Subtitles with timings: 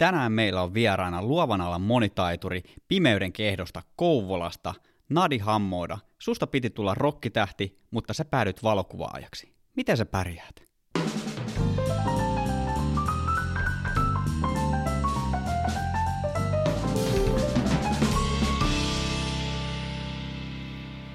[0.00, 4.74] Tänään meillä on vieraana luovan alan monitaituri Pimeyden kehdosta Kouvolasta,
[5.08, 5.98] Nadi Hammoda.
[6.18, 9.52] Susta piti tulla rokkitähti, mutta sä päädyt valokuvaajaksi.
[9.76, 10.62] Miten sä pärjäät?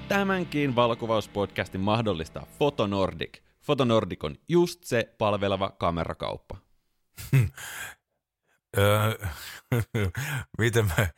[0.08, 3.38] Tämänkin valokuvauspodcastin mahdollistaa Fotonordic.
[3.60, 6.56] Fotonordic on just se palveleva kamerakauppa.
[8.78, 9.18] Öö,
[10.58, 11.10] miten me,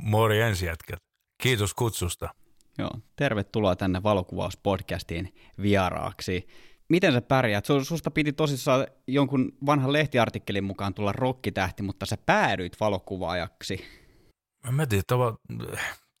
[0.00, 0.98] morjens jätkät.
[1.42, 2.34] Kiitos kutsusta.
[2.78, 6.46] Joo, tervetuloa tänne valokuvauspodcastiin vieraaksi.
[6.88, 7.64] Miten sä pärjäät?
[7.82, 13.84] Susta piti tosissaan jonkun vanhan lehtiartikkelin mukaan tulla rokkitähti, mutta sä päädyit valokuvaajaksi.
[14.70, 15.36] Mä tiedän, tava,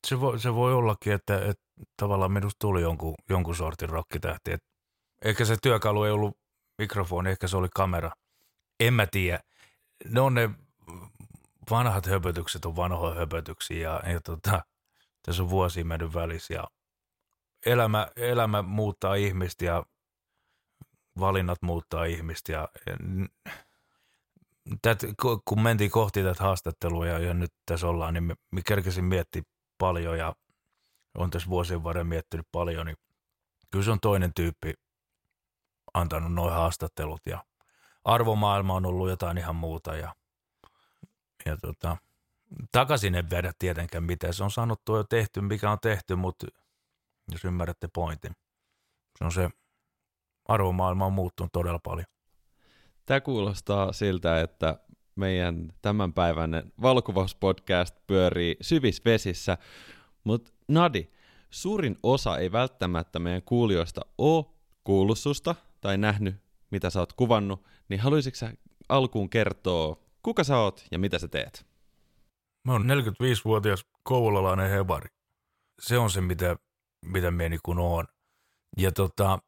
[0.06, 1.62] se, voi, se voi ollakin, että, että
[1.96, 4.52] tavallaan minusta tuli jonkun, jonkun sortin rokkitähti.
[4.52, 4.60] Et
[5.24, 6.36] ehkä se työkalu ei ollut
[6.78, 8.10] mikrofoni, ehkä se oli kamera.
[8.80, 9.40] En mä tiedä.
[10.08, 10.50] Ne on ne
[11.70, 14.64] vanhat höpötykset on vanhoja höpötyksiä ja, ja tota,
[15.22, 16.64] tässä on vuosia mennyt välissä ja
[17.66, 19.84] elämä, elämä muuttaa ihmistä ja
[21.20, 22.96] valinnat muuttaa ihmistä ja, ja
[24.82, 24.98] tät,
[25.44, 29.42] kun mentiin kohti tätä haastattelua ja, ja nyt tässä ollaan, niin me, me kerkesin miettiä
[29.78, 30.34] paljon ja
[31.18, 32.96] on tässä vuosien varrella miettinyt paljon, niin
[33.70, 34.74] kyllä se on toinen tyyppi
[35.94, 37.44] antanut noin haastattelut ja
[38.04, 40.14] arvomaailma on ollut jotain ihan muuta ja,
[41.46, 41.96] ja tota,
[42.72, 46.46] takaisin en vedä tietenkään mitä se on sanottu ja tehty, mikä on tehty, mutta
[47.32, 48.32] jos ymmärrätte pointin,
[49.18, 49.50] se on se
[50.48, 52.06] arvomaailma on muuttunut todella paljon.
[53.06, 54.78] Tämä kuulostaa siltä, että
[55.16, 59.58] meidän tämänpäiväinen valokuvauspodcast pyörii syvissä vesissä,
[60.24, 61.08] mutta Nadi,
[61.50, 64.44] suurin osa ei välttämättä meidän kuulijoista ole
[64.84, 66.36] kuullut susta tai nähnyt,
[66.70, 68.52] mitä sä oot kuvannut, niin haluaisitko sä
[68.88, 71.66] alkuun kertoa, kuka sä oot ja mitä sä teet?
[72.64, 75.08] Mä oon 45-vuotias kouvolalainen hevari.
[75.80, 76.56] Se on se, mitä,
[77.04, 78.06] mitä me niin oon.
[78.76, 79.38] Ja tota,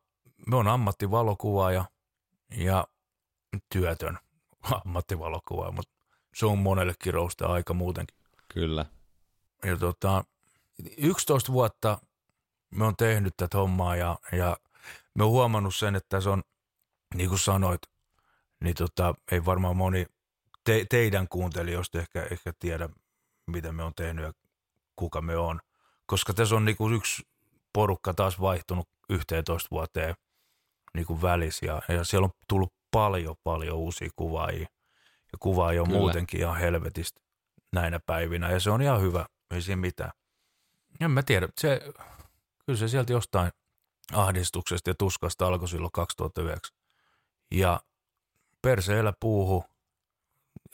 [0.46, 1.84] me on ammattivalokuvaaja
[2.56, 2.86] ja
[3.72, 4.18] työtön
[4.84, 5.92] ammattivalokuvaaja, mutta
[6.34, 8.16] se on monelle kirousta aika muutenkin.
[8.54, 8.86] Kyllä.
[9.64, 10.24] Ja tota,
[10.98, 11.98] 11 vuotta
[12.70, 14.56] me on tehnyt tätä hommaa ja, ja
[15.14, 16.42] me on huomannut sen, että se on,
[17.14, 17.80] niin kuin sanoit,
[18.60, 20.06] niin tota, ei varmaan moni
[20.64, 22.88] te, teidän kuuntelijoista ehkä, ehkä tiedä,
[23.46, 24.32] mitä me on tehnyt ja
[24.96, 25.60] kuka me on.
[26.06, 27.22] Koska tässä on niinku yksi
[27.72, 30.14] porukka taas vaihtunut 11 vuoteen
[30.94, 34.66] niinku välissä ja, ja siellä on tullut paljon, paljon uusia kuvaajia.
[35.32, 36.00] Ja kuvaajia on Kyllä.
[36.00, 37.20] muutenkin ihan helvetistä
[37.72, 40.10] näinä päivinä ja se on ihan hyvä, ei siinä mitään.
[41.00, 41.80] En mä tiedä, se,
[42.66, 43.52] kyllä se sieltä jostain
[44.12, 46.76] ahdistuksesta ja tuskasta alkoi silloin 2009.
[47.50, 47.80] Ja
[48.62, 49.64] perseellä puuhu,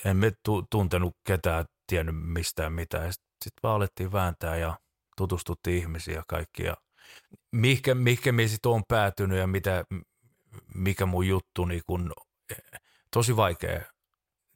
[0.04, 0.32] en me
[0.70, 3.12] tuntenut ketään, tiennyt mistään mitään.
[3.12, 4.78] Sitten sit vaan alettiin vääntää ja
[5.16, 6.62] tutustuttiin ihmisiä ja kaikki.
[6.62, 6.76] Ja
[7.52, 9.84] mihinkä, mihinkä me sitten on päätynyt ja mitä,
[10.74, 12.12] mikä mun juttu, niin kun,
[13.10, 13.80] tosi vaikea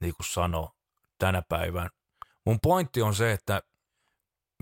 [0.01, 0.73] niin sanoa
[1.19, 1.91] tänä päivän.
[2.47, 3.63] Mun pointti on se, että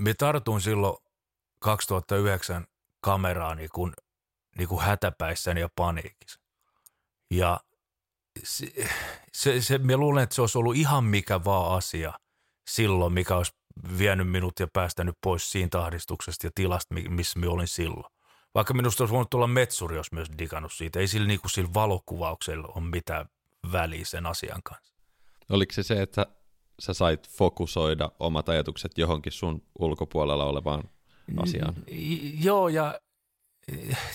[0.00, 0.96] me tartuin silloin
[1.58, 2.66] 2009
[3.00, 3.92] kameraan niin kun,
[4.58, 6.40] niin kun hätäpäissäni ja paniikissa.
[7.30, 7.60] Ja
[8.42, 8.66] se,
[9.32, 12.12] se, se, mä luulen, että se olisi ollut ihan mikä vaan asia
[12.70, 13.52] silloin, mikä olisi
[13.98, 18.12] vienyt minut ja päästänyt pois siinä tahdistuksesta ja tilasta, missä mä olin silloin.
[18.54, 21.00] Vaikka minusta olisi voinut tulla metsuri, jos myös digannut siitä.
[21.00, 23.26] Ei sillä, niin kuin sillä valokuvauksella ole mitään
[23.72, 24.94] väliä sen asian kanssa.
[25.50, 26.26] Oliko se se, että
[26.80, 30.82] sä sait fokusoida omat ajatukset johonkin sun ulkopuolella olevaan
[31.36, 31.74] asiaan?
[32.40, 33.00] Joo, ja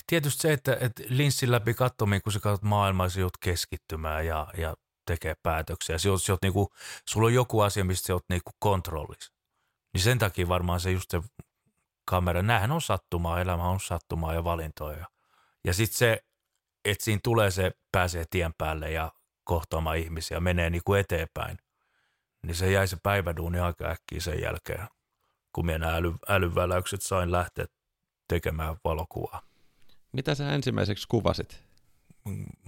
[0.06, 4.46] tietysti se, että, että linssin läpi katsomiin, kun sä katsot maailmaa, sä joudut keskittymään ja,
[4.56, 4.74] ja
[5.06, 5.98] tekee päätöksiä.
[5.98, 6.72] Sä oot, sä oot niinku,
[7.08, 9.32] sulla on joku asia, mistä sä oot niinku kontrollissa.
[9.94, 11.20] Niin sen takia varmaan se just se
[12.04, 15.06] kamera, näähän on sattumaa, elämä on sattumaa ja valintoja.
[15.64, 16.24] Ja sitten se,
[16.84, 19.12] että siinä tulee se, pääsee tien päälle ja
[19.44, 21.58] kohtaamaan ihmisiä, menee niinku eteenpäin.
[22.42, 24.88] Niin se jäi se päiväduuni aika äkkiä sen jälkeen,
[25.52, 27.66] kun minä nämä äly, älyväläykset sain lähteä
[28.28, 29.42] tekemään valokuvaa.
[30.12, 31.64] Mitä sä ensimmäiseksi kuvasit?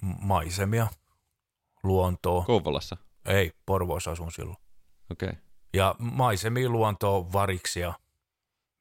[0.02, 0.86] Maisemia,
[1.82, 2.44] luontoa.
[2.44, 2.96] Kouvolassa?
[3.24, 4.56] Ei, Porvoossa asun silloin.
[5.10, 5.28] Okei.
[5.28, 5.42] Okay.
[5.74, 7.92] Ja maisemia, luontoa, variksia.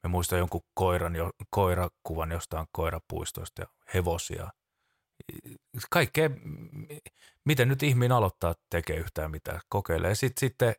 [0.02, 4.50] Me muistan jonkun koiran, jo, koirakuvan jostain koirapuistoista ja hevosia.
[5.90, 6.30] Kaikkea,
[7.44, 10.14] miten nyt ihminen aloittaa tekee yhtään mitään, kokeilee.
[10.14, 10.74] Sitten, sitten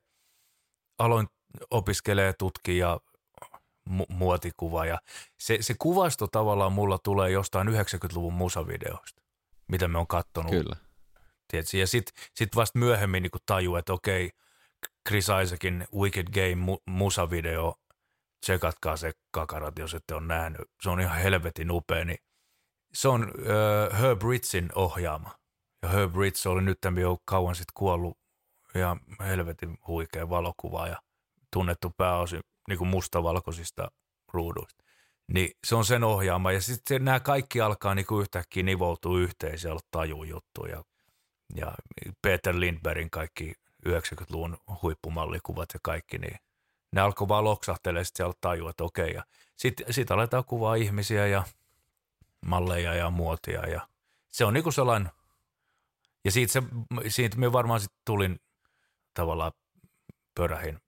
[0.99, 1.27] aloin
[1.71, 2.99] opiskelee, tutkia ja
[3.89, 4.85] mu- muotikuva.
[4.85, 4.99] Ja
[5.39, 9.21] se, se kuvasto tavallaan mulla tulee jostain 90-luvun musavideoista,
[9.67, 10.51] mitä me on kattonut.
[10.51, 10.75] Kyllä.
[11.47, 11.77] Tiedätkö?
[11.77, 14.31] Ja sitten sit vasta myöhemmin niin tajuu, että okei,
[15.07, 17.75] Chris Isaacin Wicked Game mu- musavideo.
[18.45, 20.61] Tsekatkaa se kakarat, jos ette ole nähnyt.
[20.81, 22.05] Se on ihan helvetin upea.
[22.05, 22.17] Niin
[22.93, 25.39] se on äh, Herb Ritzin ohjaama.
[25.83, 28.17] Ja Herb Ritz oli nyt jo kauan sitten kuollut
[28.73, 31.01] ja helvetin huikea valokuva ja
[31.53, 33.91] tunnettu pääosin niin kuin mustavalkoisista
[34.33, 34.83] ruuduista.
[35.33, 39.59] Niin se on sen ohjaama ja sitten nämä kaikki alkaa niin kuin yhtäkkiä nivoutua yhteen,
[39.59, 40.83] siellä taju juttu ja,
[41.55, 41.71] ja
[42.21, 43.53] Peter Lindbergin kaikki
[43.87, 46.37] 90-luvun huippumallikuvat ja kaikki, niin
[46.91, 49.13] ne alkoi vaan loksahtelemaan, sitten siellä tajua, että okei.
[49.13, 49.23] Ja
[49.55, 51.43] sitten sit aletaan kuvaa ihmisiä ja
[52.45, 53.87] malleja ja muotia ja
[54.31, 55.11] se on niinku sellainen,
[56.25, 56.61] ja siitä, se,
[57.07, 58.39] siitä me varmaan sitten tulin
[59.13, 59.51] tavallaan
[60.35, 60.79] pörähin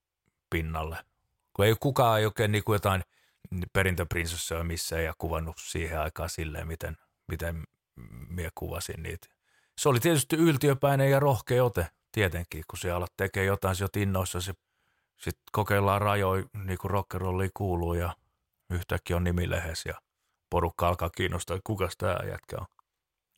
[0.49, 0.97] pinnalle.
[1.61, 3.03] Kun ei kukaan ei oikein niinku jotain
[3.73, 6.97] perintöprinsessoja missään ja kuvannut siihen aikaan silleen, miten,
[7.27, 7.63] miten
[8.29, 9.27] minä kuvasin niitä.
[9.77, 14.41] Se oli tietysti yltiöpäinen ja rohkea ote tietenkin, kun siellä alat tekee jotain, se innoissa,
[14.41, 14.53] se
[15.17, 18.15] sitten kokeillaan rajoja, niin kuin rockerolliin kuuluu ja
[18.69, 20.01] yhtäkkiä on nimilehes ja
[20.49, 22.67] porukka alkaa kiinnostaa, että kuka tämä jätkä on.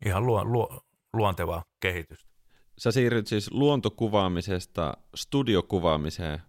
[0.06, 0.82] Ihan luo, luo,
[1.14, 2.30] luontevaa kehitystä.
[2.78, 6.42] Sä siirryt siis luontokuvaamisesta studiokuvaamiseen.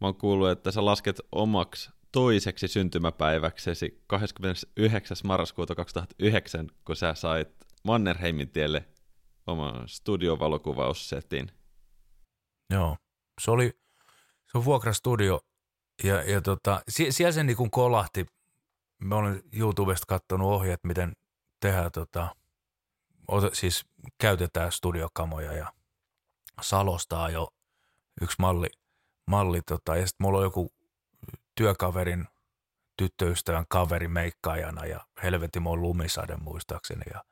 [0.00, 5.16] Mä oon kuullut, että sä lasket omaksi toiseksi syntymäpäiväksesi 29.
[5.24, 7.48] marraskuuta 2009, kun sä sait
[7.84, 8.84] Mannerheimin tielle
[9.46, 11.52] oman studiovalokuvaussetin.
[12.70, 12.96] Joo,
[13.40, 13.80] se oli
[14.52, 15.40] se on vuokrastudio
[16.04, 18.26] ja, ja tota, siellä se niin kolahti.
[18.98, 21.12] Mä olen YouTubesta katsonut ohjeet, miten
[21.60, 22.36] tehdään tota,
[23.52, 23.84] siis
[24.18, 25.72] käytetään studiokamoja ja
[26.62, 27.48] Salostaa jo
[28.20, 28.66] yksi malli,
[29.30, 30.72] malli tota, ja sitten mulla on joku
[31.54, 32.26] työkaverin
[32.96, 37.24] tyttöystävän kaveri meikkaajana ja helvetin mun lumisade muistaakseni ja,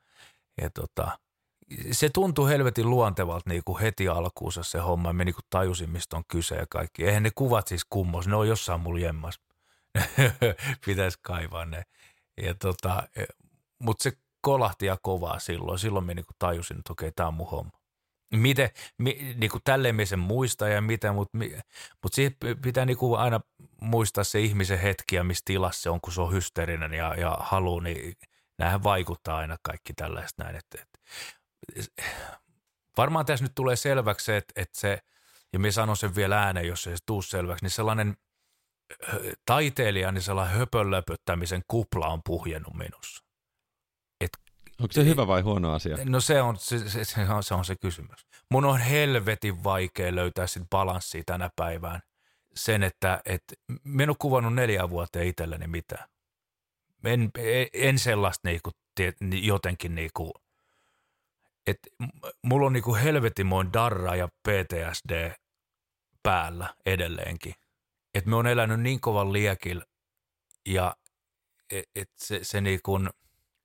[0.61, 1.19] ja tota,
[1.91, 5.13] se tuntui helvetin luontevalta niin kuin heti alkuunsa se homma.
[5.13, 7.05] Me niin kuin tajusin, mistä on kyse ja kaikki.
[7.05, 9.39] Eihän ne kuvat siis kummos, ne on jossain mulla jemmas.
[10.85, 11.83] Pitäisi kaivaa ne.
[12.41, 13.23] Ja tota, e,
[13.79, 14.11] Mutta se
[14.41, 15.79] kolahti ja kovaa silloin.
[15.79, 17.78] Silloin me niin kuin tajusin, että okei, tämä on mun homma.
[18.33, 21.37] Miten, mi, niin kuin tälleen me sen muista ja mitä, mutta
[22.03, 23.39] mut siihen pitää niin kuin aina
[23.81, 27.37] muistaa se ihmisen hetki ja missä tilassa se on, kun se on hysteerinen ja, ja
[27.39, 28.15] halu, niin
[28.57, 30.55] näähän vaikuttaa aina kaikki tällaista näin.
[30.55, 30.85] Että,
[31.75, 32.03] että
[32.97, 34.99] varmaan tässä nyt tulee selväksi se, että, että se,
[35.53, 38.17] ja minä sanon sen vielä ääneen, jos ei se tuu selväksi, niin sellainen
[39.45, 43.28] taiteilijan niin sellainen höpönlöpöttämisen kupla on puhjennut minussa.
[44.79, 45.97] Onko se hyvä vai huono asia?
[46.05, 48.27] No se on se, se, se, on, se on se kysymys.
[48.51, 51.99] Mun on helvetin vaikea löytää sit balanssia tänä päivään.
[52.55, 53.43] Sen, että et,
[53.83, 56.09] minä en ole kuvannut neljä vuotta itselleni mitään.
[57.03, 57.31] En,
[57.73, 58.71] en sellaista niinku,
[59.41, 60.31] jotenkin niinku–
[61.69, 61.89] että
[62.43, 65.31] mulla on niinku helvetimoin darra ja PTSD
[66.23, 67.53] päällä edelleenkin.
[68.13, 69.85] Että me on elänyt niin kovan liekillä
[70.65, 70.95] ja
[71.71, 72.99] että et se, se niinku,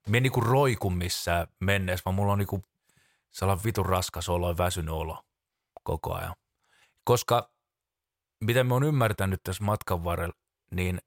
[0.09, 2.63] me niinku roiku missään menneessä, vaan mulla on niinku
[3.31, 5.23] sellainen vitun raskas olo ja väsynyt olo
[5.83, 6.35] koko ajan.
[7.03, 7.49] Koska
[8.41, 10.35] mitä me on ymmärtänyt tässä matkan varrella,
[10.71, 11.01] niin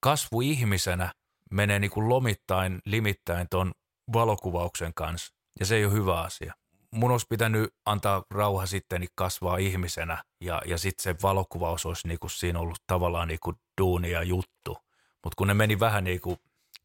[0.00, 1.14] kasvu ihmisenä
[1.50, 3.72] menee niinku lomittain, limittäin ton
[4.12, 6.54] valokuvauksen kanssa ja se ei ole hyvä asia.
[6.90, 12.28] Mun olisi pitänyt antaa rauha sitten kasvaa ihmisenä ja, ja sitten se valokuvaus olisi niinku
[12.28, 14.78] siinä ollut tavallaan niinku duuni ja juttu.
[15.24, 16.38] Mutta kun ne meni vähän niinku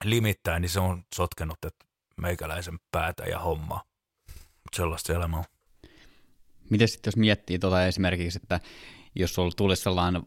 [0.04, 1.86] limittäin, niin se on sotkenut että
[2.22, 3.84] meikäläisen päätä ja hommaa.
[4.76, 5.44] Sellaista elämää
[6.70, 8.60] Miten sitten jos miettii tuota esimerkiksi, että
[9.16, 10.24] jos sulla tulisi sellainen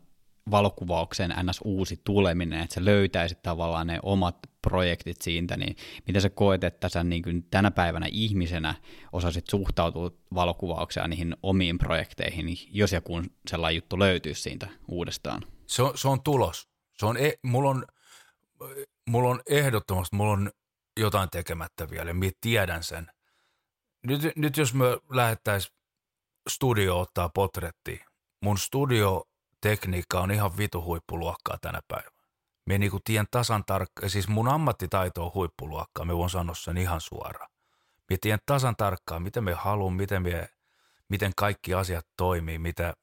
[0.51, 1.61] valokuvauksen ns.
[1.65, 6.89] uusi tuleminen, että sä löytäisit tavallaan ne omat projektit siitä, niin miten sä koet, että
[6.89, 8.75] sä niin kuin tänä päivänä ihmisenä
[9.13, 15.43] osasit suhtautua valokuvaukseen niihin omiin projekteihin, jos ja kun sellainen juttu löytyisi siitä uudestaan?
[15.67, 16.69] Se on, se on tulos.
[16.99, 17.85] Se on, e, mulla, on,
[19.09, 20.51] mulla on ehdottomasti, mulla on
[20.97, 23.07] jotain tekemättä vielä, minä tiedän sen.
[24.03, 25.75] Nyt, nyt jos me lähettäisiin
[26.49, 28.01] studio ottaa potretti,
[28.41, 29.25] mun studio
[29.61, 32.19] tekniikka on ihan vitu huippuluokkaa tänä päivänä.
[32.67, 37.01] Me niinku tien tasan tarkkaan, siis mun ammattitaito on huippuluokkaa, me voin sanoa sen ihan
[37.01, 37.51] suoraan.
[38.11, 40.23] Me tien tasan tarkkaan, mitä me haluamme, miten,
[41.09, 42.95] miten kaikki asiat toimii, mitä,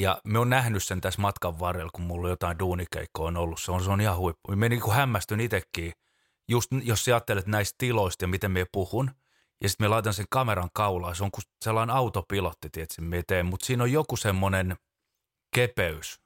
[0.00, 3.60] ja me on nähnyt sen tässä matkan varrella, kun mulla jotain duunikeikkoa on ollut.
[3.60, 4.56] Se on, se on ihan huippu.
[4.56, 5.92] Me niinku hämmästyn itsekin,
[6.48, 9.10] just jos sä ajattelet näistä tiloista ja miten me puhun,
[9.62, 11.16] ja sitten me laitan sen kameran kaulaan.
[11.16, 14.76] Se on kuin sellainen autopilotti, tietysti me teen, mutta siinä on joku semmoinen–
[15.54, 16.20] kepeys.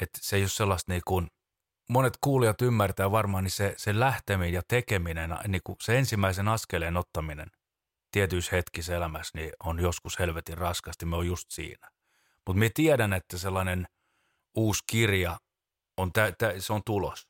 [0.00, 1.26] Että se ei ole sellaista niin kuin,
[1.90, 6.96] monet kuulijat ymmärtää varmaan, niin se, se lähteminen ja tekeminen, niin kuin se ensimmäisen askeleen
[6.96, 7.48] ottaminen
[8.12, 11.90] tietyissä hetkissä elämässä, niin on joskus helvetin raskasti, me on just siinä.
[12.46, 13.86] Mutta me tiedän, että sellainen
[14.54, 15.38] uusi kirja
[15.96, 17.28] on, tä, tä, se on tulos.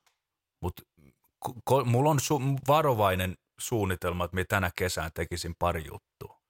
[0.60, 0.82] Mutta
[1.84, 6.42] mulla on su, varovainen suunnitelma, että me tänä kesään tekisin pari juttua.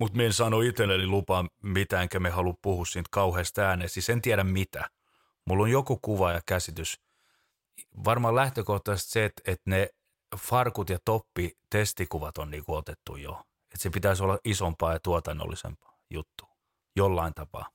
[0.00, 3.90] Mutta me en sano itselleni lupaa mitään, enkä me halua puhua siitä kauheasta ääneen.
[3.90, 4.90] Siis en tiedä mitä.
[5.46, 7.00] Mulla on joku kuva ja käsitys.
[8.04, 9.88] Varmaan lähtökohtaisesti se, että, että ne
[10.36, 13.44] farkut ja toppi testikuvat on niinku otettu jo.
[13.62, 16.44] Että se pitäisi olla isompaa ja tuotannollisempaa juttu.
[16.96, 17.70] Jollain tapaa.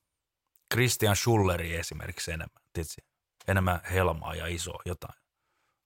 [0.75, 2.63] Christian Schulleri esimerkiksi enemmän.
[2.73, 3.01] Tietysti?
[3.47, 5.19] Enemmän helmaa ja iso jotain,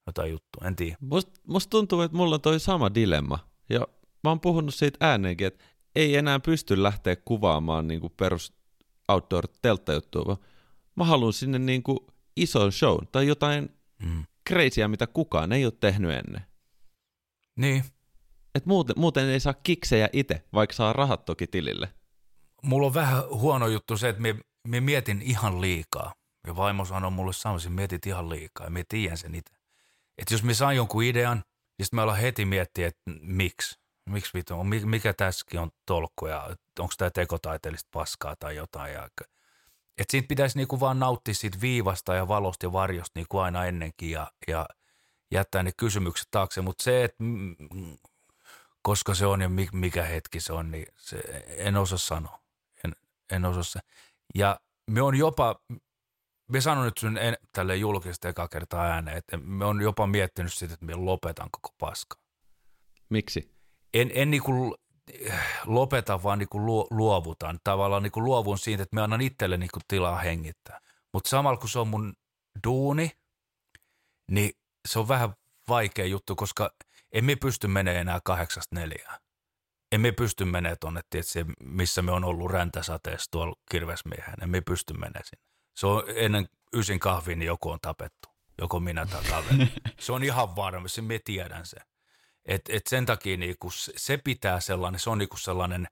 [0.07, 0.67] jotain juttua.
[0.67, 0.97] En tiedä.
[1.01, 3.49] Musta must tuntuu, että mulla on toi sama dilemma.
[3.69, 3.79] Ja
[4.23, 5.65] mä oon puhunut siitä ääneenkin, että
[5.95, 8.53] ei enää pysty lähteä kuvaamaan niinku perus
[9.07, 10.37] outdoor telttajuttua, vaan
[10.95, 13.69] mä haluan sinne niinku ison show tai jotain
[14.03, 14.23] mm.
[14.49, 16.41] crazyä, mitä kukaan ei ole tehnyt ennen.
[17.57, 17.83] Niin.
[18.55, 21.93] Et muuten, muuten ei saa kiksejä itse, vaikka saa rahat toki tilille.
[22.63, 24.35] Mulla on vähän huono juttu se, että me,
[24.67, 26.13] me mietin ihan liikaa.
[26.47, 29.53] Ja vaimo sanoi mulle samassa, mietit ihan liikaa ja me tiedän sen itse.
[30.17, 31.43] Että jos me saan jonkun idean,
[31.77, 33.79] niin sitten me ollaan heti miettiä, että miksi.
[34.09, 38.93] Miksi vittu, mikä tässäkin on tolkku ja onko tämä tekotaiteellista paskaa tai jotain.
[38.93, 39.09] Ja,
[39.97, 43.65] että siitä pitäisi niinku vaan nauttia siitä viivasta ja valosta ja varjosta niin kuin aina
[43.65, 44.65] ennenkin ja, ja
[45.31, 46.61] jättää ne kysymykset taakse.
[46.61, 47.23] Mutta se, että
[48.81, 52.39] koska se on ja mikä hetki se on, niin se, en osaa sanoa.
[52.83, 52.95] En,
[53.31, 53.81] en osaa.
[54.35, 54.59] Ja
[54.91, 55.55] me on jopa,
[56.51, 60.53] me sanon nyt sun en, tälle julkisesti eka kertaa ääneen, että me on jopa miettinyt
[60.53, 62.15] sitä, että me lopetan koko paska.
[63.09, 63.51] Miksi?
[63.93, 64.75] En, en niinku
[65.65, 67.59] lopeta, vaan niinku luovutan.
[67.63, 70.79] Tavallaan niinku luovun siitä, että me annan itselle niinku tilaa hengittää.
[71.13, 72.13] Mutta samalla kun se on mun
[72.67, 73.11] duuni,
[74.31, 74.51] niin
[74.87, 75.33] se on vähän
[75.67, 76.71] vaikea juttu, koska
[77.11, 79.19] emme pysty menemään enää kahdeksasta neljään.
[79.91, 84.43] Emme pysty menemään tuonne, tietysti, missä me on ollut räntäsateessa tuolla kirvesmiehen.
[84.43, 85.45] Emme pysty menemään sinne.
[85.75, 88.29] Se on ennen ysin kahviin, niin joku on tapettu.
[88.61, 89.71] Joko minä tai kaveri.
[89.99, 91.83] Se on ihan varma, se me tiedän sen.
[92.45, 95.87] Et, et sen takia niinku se pitää sellainen, se on niinku sellainen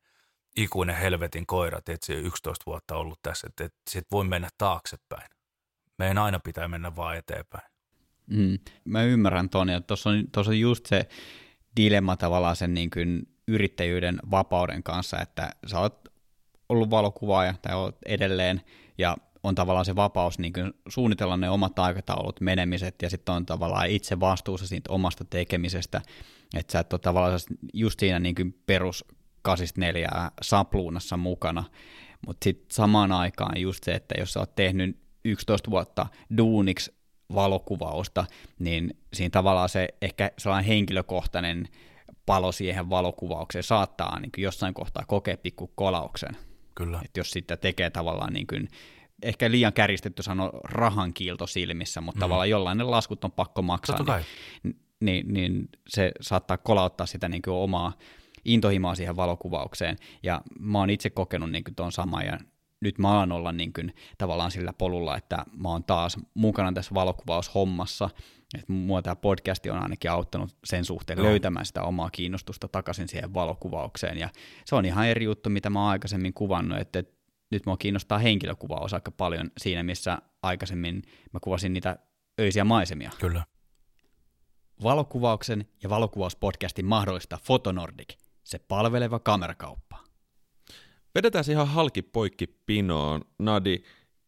[0.58, 5.30] ikuinen helvetin koira, että se 11 vuotta ollut tässä, että et, et voi mennä taaksepäin.
[5.98, 7.64] Meidän aina pitää mennä vaan eteenpäin.
[8.28, 11.08] Mm, mä ymmärrän ton, ja tuossa on, tossa on just se
[11.76, 16.08] dilemma tavallaan sen niin kuin yrittäjyyden vapauden kanssa, että sä oot
[16.70, 18.62] ollut valokuvaaja tai oot edelleen,
[18.98, 23.46] ja on tavallaan se vapaus niin kuin suunnitella ne omat aikataulut, menemiset, ja sitten on
[23.46, 26.02] tavallaan itse vastuussa siitä omasta tekemisestä,
[26.56, 27.40] että sä et ole tavallaan
[27.74, 29.06] just siinä niin kuin perus
[29.42, 31.64] 84 sapluunassa mukana,
[32.28, 36.94] mutta sitten samaan aikaan just se, että jos sä oot tehnyt 11 vuotta duuniksi
[37.34, 38.26] valokuvausta,
[38.60, 41.68] niin siinä tavallaan se ehkä sellainen henkilökohtainen
[42.28, 46.38] palo siihen valokuvaukseen saattaa niin kuin jossain kohtaa kokea pikku kolauksen.
[46.76, 47.02] Kyllä.
[47.06, 48.68] Et jos sitten tekee tavallaan niin kuin,
[49.24, 52.20] ehkä liian käristetty sano rahan kiilto silmissä, mutta mm.
[52.20, 54.00] tavallaan jollain ne laskut on pakko maksaa,
[54.64, 57.94] niin, niin, niin se saattaa kolauttaa sitä niin kuin omaa
[58.46, 59.98] intohimoa siihen valokuvaukseen.
[60.24, 62.38] Ja mä oon itse kokenut niin tuon saman, ja
[62.80, 66.96] nyt mä alan olla niin kuin, tavallaan sillä polulla, että mä oon taas mukana tässä
[66.96, 68.10] valokuvaushommassa,
[68.56, 71.24] että mua tämä podcasti on ainakin auttanut sen suhteen no.
[71.24, 74.30] löytämään sitä omaa kiinnostusta takaisin siihen valokuvaukseen, ja
[74.66, 77.04] se on ihan eri juttu, mitä mä oon aikaisemmin kuvannut, että
[77.52, 81.98] nyt mua kiinnostaa henkilökuvaus aika paljon siinä, missä aikaisemmin mä kuvasin niitä
[82.42, 83.12] öisiä maisemia.
[83.20, 83.44] Kyllä.
[84.84, 88.14] Valokuvauksen ja valokuvauspodcastin mahdollista Fotonordic,
[88.44, 89.98] se palveleva kamerakauppa.
[91.16, 93.22] Vedetään ihan halki poikki pinoon.
[93.40, 93.84] Nadi,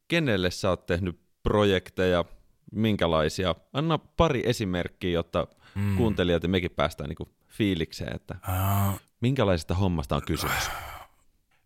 [0.07, 2.25] kenelle sä oot tehnyt projekteja,
[2.71, 3.55] minkälaisia?
[3.73, 5.97] Anna pari esimerkkiä, jotta mm.
[5.97, 10.69] kuuntelijat ja mekin päästään niinku fiilikseen, että uh, minkälaisesta hommasta on kysymys?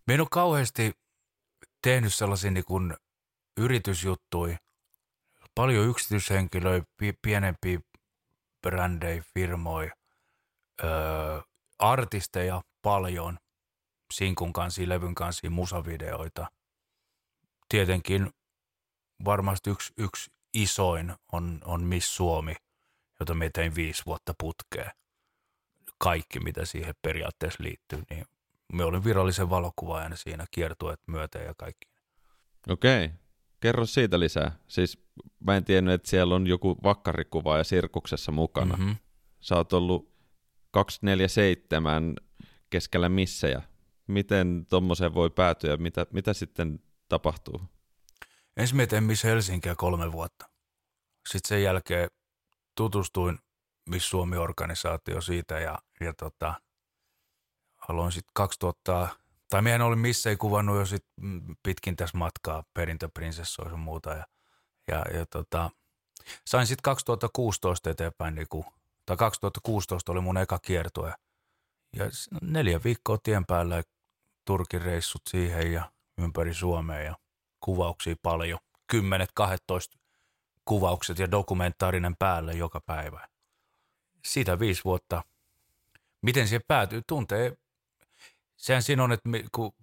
[0.07, 0.91] Me en ole kauheasti
[1.81, 2.93] tehnyt sellaisia niin
[3.57, 4.57] yritysjuttuja,
[5.55, 6.87] paljon yksityishenkilöitä,
[7.21, 7.79] pienempiä
[8.61, 9.91] brändejä, firmoja,
[10.83, 11.41] öö,
[11.79, 13.37] artisteja paljon,
[14.13, 16.47] sinkun kanssa, levyn kanssa, musavideoita.
[17.69, 18.31] Tietenkin
[19.25, 22.55] varmasti yksi, yksi isoin on, on Miss Suomi,
[23.19, 24.91] jota me tein viisi vuotta putkeen.
[25.97, 28.25] Kaikki, mitä siihen periaatteessa liittyy, niin
[28.73, 31.89] me olin virallisen valokuvaajana siinä kiertueet myöten ja kaikki.
[32.69, 33.09] Okei.
[33.59, 34.51] Kerro siitä lisää.
[34.67, 35.03] Siis
[35.39, 38.77] mä en tiennyt, että siellä on joku vakkarikuvaaja sirkuksessa mukana.
[38.77, 38.95] Mm-hmm.
[39.39, 40.13] Sä oot ollut
[40.71, 42.15] 247
[42.69, 43.61] keskellä missejä
[44.07, 46.79] miten tuommoiseen voi päätyä, mitä, mitä sitten
[47.09, 47.61] tapahtuu?
[48.57, 50.49] Ensin tein Miss Helsinkiä kolme vuotta.
[51.29, 52.09] Sitten sen jälkeen
[52.77, 53.39] tutustuin
[53.89, 56.53] Miss Suomi-organisaatio siitä ja, ja tota,
[57.89, 59.07] aloin sitten 2000,
[59.49, 61.05] tai miehen oli missä ei kuvannut jo sit
[61.63, 64.09] pitkin tässä matkaa perintöprinsessoja ja muuta.
[64.09, 64.25] Ja,
[64.87, 65.69] ja, ja tota,
[66.47, 68.65] sain sitten 2016 eteenpäin, niin kuin,
[69.05, 71.13] tai 2016 oli mun eka kiertue.
[71.95, 72.05] Ja
[72.41, 73.83] neljä viikkoa tien päällä
[74.45, 77.15] Turkin reissut siihen ja ympäri Suomea ja
[77.63, 78.59] kuvauksia paljon.
[78.87, 79.97] Kymmenet, 12
[80.65, 83.27] kuvaukset ja dokumentaarinen päälle joka päivä.
[84.25, 85.23] Siitä viisi vuotta.
[86.21, 87.01] Miten siihen päätyy?
[87.07, 87.57] Tuntee
[88.63, 89.73] sehän siinä on, että kun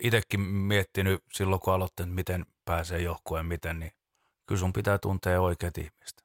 [0.00, 3.92] itsekin miettinyt silloin, kun aloittanut, miten pääsee johkueen, miten, niin
[4.46, 6.22] kyllä sun pitää tuntea oikeat ihmistä.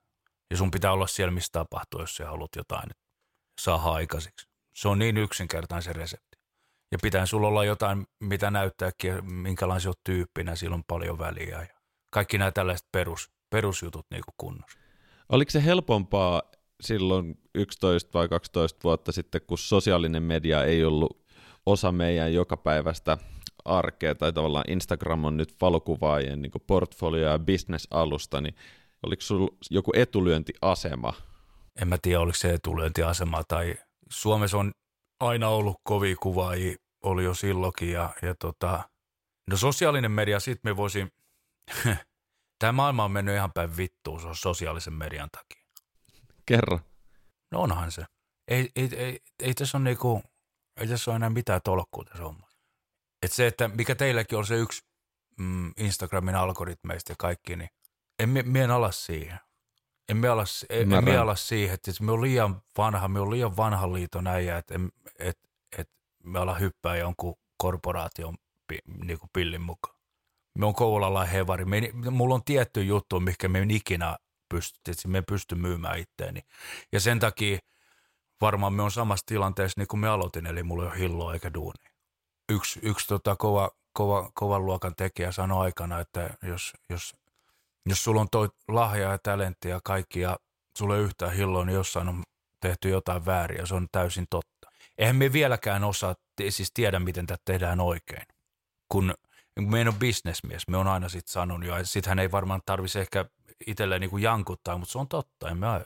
[0.50, 2.90] Ja sun pitää olla siellä, missä tapahtuu, jos sä haluat jotain
[3.62, 4.48] saada aikaiseksi.
[4.74, 6.31] Se on niin yksinkertainen se resepti.
[6.92, 11.62] Ja pitää sulla olla jotain, mitä näyttääkin, minkälainen on tyyppinä, sillä on paljon väliä.
[11.62, 11.68] Ja
[12.10, 14.80] kaikki nämä tällaiset perus, perusjutut niin kuin kunnossa.
[15.30, 16.42] Oliko se helpompaa
[16.82, 21.26] silloin 11 vai 12 vuotta sitten, kun sosiaalinen media ei ollut
[21.66, 23.18] osa meidän jokapäiväistä
[23.66, 28.56] arkea, tai tavallaan Instagram on nyt valokuvaajien niin portfolio- ja business-alusta, niin
[29.04, 31.14] oliko sinulla joku etulyöntiasema?
[31.82, 33.76] En mä tiedä, oliko se etulyöntiasema, tai
[34.10, 34.72] Suomessa on
[35.22, 38.90] aina ollut kovia kuvaajia, oli jo silloinkin, ja, ja tota,
[39.50, 41.12] no sosiaalinen media, sit me voisin,
[42.60, 45.64] tämä maailma on mennyt ihan päin vittuun, se on sosiaalisen median takia.
[46.46, 46.80] Kerro.
[47.52, 48.06] No onhan se.
[48.48, 50.24] Ei, ei, ei, ei tässä ole niinku,
[50.78, 52.60] ei tässä ole enää mitään tolkkua tässä hommassa.
[53.24, 54.82] Et se, että mikä teilläkin on se yksi
[55.40, 57.70] mm, Instagramin algoritmeista ja kaikki, niin
[58.20, 59.40] en, me en alas siihen.
[60.12, 63.32] En me alas, en, en me alas siihen, että me on liian vanha, me on
[63.32, 64.76] liian vanha liiton äijä, että
[65.20, 65.40] et,
[65.78, 65.90] et
[66.24, 68.38] me ollaan hyppää jonkun korporaation
[68.68, 69.96] pi, niin kuin pillin mukaan.
[70.60, 71.66] Me on Kouvolalla hevari.
[71.66, 74.18] Me, mulla on tietty juttu, mikä me en ikinä
[74.50, 76.42] pysty, että me pysty myymään itteeni.
[76.92, 77.60] Ja sen takia–
[78.42, 81.54] varmaan me on samassa tilanteessa niin kuin me aloitin, eli mulla ei ole hilloa eikä
[81.54, 81.92] duuni.
[82.52, 87.14] Yksi, yksi tota kova, kova, kovan luokan tekijä sanoi aikana, että jos, jos,
[87.86, 90.38] jos sulla on toi lahja ja talentti ja kaikki ja
[90.78, 92.24] sulla ei yhtään hilloa, niin jossain on
[92.62, 94.72] tehty jotain väärin ja se on täysin totta.
[94.98, 96.16] Eihän me vieläkään osaa,
[96.50, 98.26] siis tiedä miten tätä tehdään oikein.
[98.90, 99.14] Kun
[99.60, 103.26] me on bisnesmies, me on aina sitten sanonut ja sitten hän ei varmaan tarvitsisi ehkä
[103.68, 105.50] itselleen niin jankuttaa, mutta se on totta.
[105.50, 105.82] En mä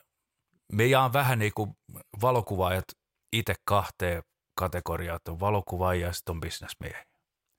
[0.72, 1.78] me jaan vähän niin kuin
[2.22, 2.86] valokuvaajat
[3.34, 4.24] itse kahteen
[4.56, 7.06] kategoriaan, että on valokuvaajia ja sitten on bisnesmiehiä.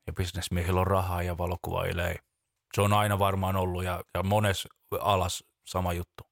[0.07, 2.15] Ja bisnesmiehillä on rahaa ja valokuvaajilla ei.
[2.75, 4.67] Se on aina varmaan ollut ja, ja mones
[4.99, 6.23] alas sama juttu.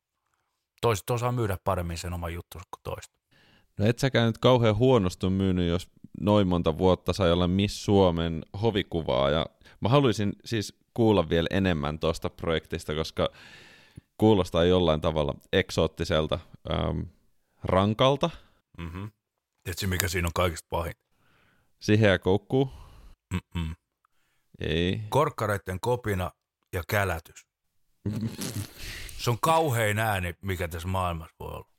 [0.81, 3.15] Toiset osaa myydä paremmin sen oma juttu kuin toista.
[3.79, 5.89] No et säkään nyt kauhean huonosti myynyt, jos
[6.21, 9.29] noin monta vuotta sai olla Miss Suomen hovikuvaa.
[9.29, 9.45] Ja
[9.81, 13.29] mä haluaisin siis kuulla vielä enemmän tuosta projektista, koska
[14.17, 16.39] kuulostaa jollain tavalla eksoottiselta,
[16.73, 16.99] ähm,
[17.63, 18.29] rankalta.
[18.77, 19.11] Mm-hmm.
[19.63, 20.93] Tiedätkö, mikä siinä on kaikista pahin?
[21.79, 22.71] Siheä koukkuu?
[23.33, 23.75] Mm-mm.
[24.59, 25.01] Ei.
[25.09, 26.31] Korkkareiden kopina
[26.73, 27.45] ja kälätys.
[29.17, 31.69] Se on kauhein ääni, mikä tässä maailmassa voi olla.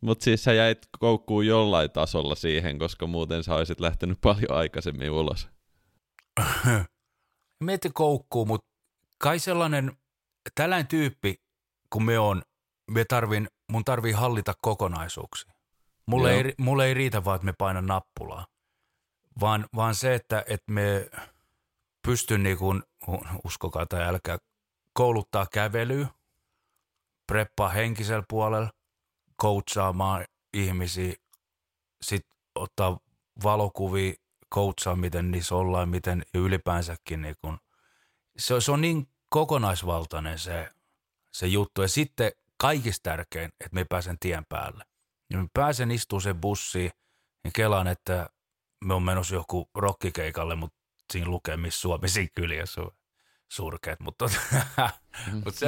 [0.00, 5.10] Mutta siis sä jäit koukkuun jollain tasolla siihen, koska muuten sä olisit lähtenyt paljon aikaisemmin
[5.10, 5.48] ulos.
[7.64, 8.66] Mietin koukkuu, mutta
[9.18, 9.92] kai sellainen
[10.54, 11.34] tällainen tyyppi,
[11.90, 12.42] kun me on,
[12.90, 15.52] me tarvin, mun tarvii hallita kokonaisuuksia.
[16.06, 18.46] Mulle ei, mulle ei riitä vaan, että me painan nappulaa,
[19.40, 21.10] vaan, vaan se, että, että me
[22.06, 22.82] pystyn niin kuin,
[23.44, 24.38] uskokaa tai älkää,
[24.92, 26.06] kouluttaa kävelyä,
[27.26, 28.70] preppaa henkisellä puolella,
[29.42, 31.14] coachaamaan ihmisiä,
[32.02, 32.98] sitten ottaa
[33.42, 34.14] valokuvia,
[34.54, 37.58] coachaa, miten niissä ollaan, miten ylipäänsäkin niin kun,
[38.38, 40.70] se, se on niin kokonaisvaltainen se,
[41.32, 41.82] se juttu.
[41.82, 44.84] Ja sitten kaikista tärkein, että me pääsen tien päälle.
[45.30, 46.90] Ja me pääsen istumaan sen bussiin
[47.44, 48.30] ja kelaan, että
[48.84, 50.78] me on menossa joku rokkikeikalle, mutta
[51.12, 52.94] siinä lukee, missä Suomi siinä kyliä su,
[53.48, 54.00] surkeat.
[54.00, 54.30] Mutta
[55.44, 55.66] mut se,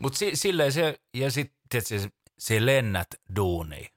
[0.00, 3.88] mut si, silleen se, ja sitten se, se lennät duuniin.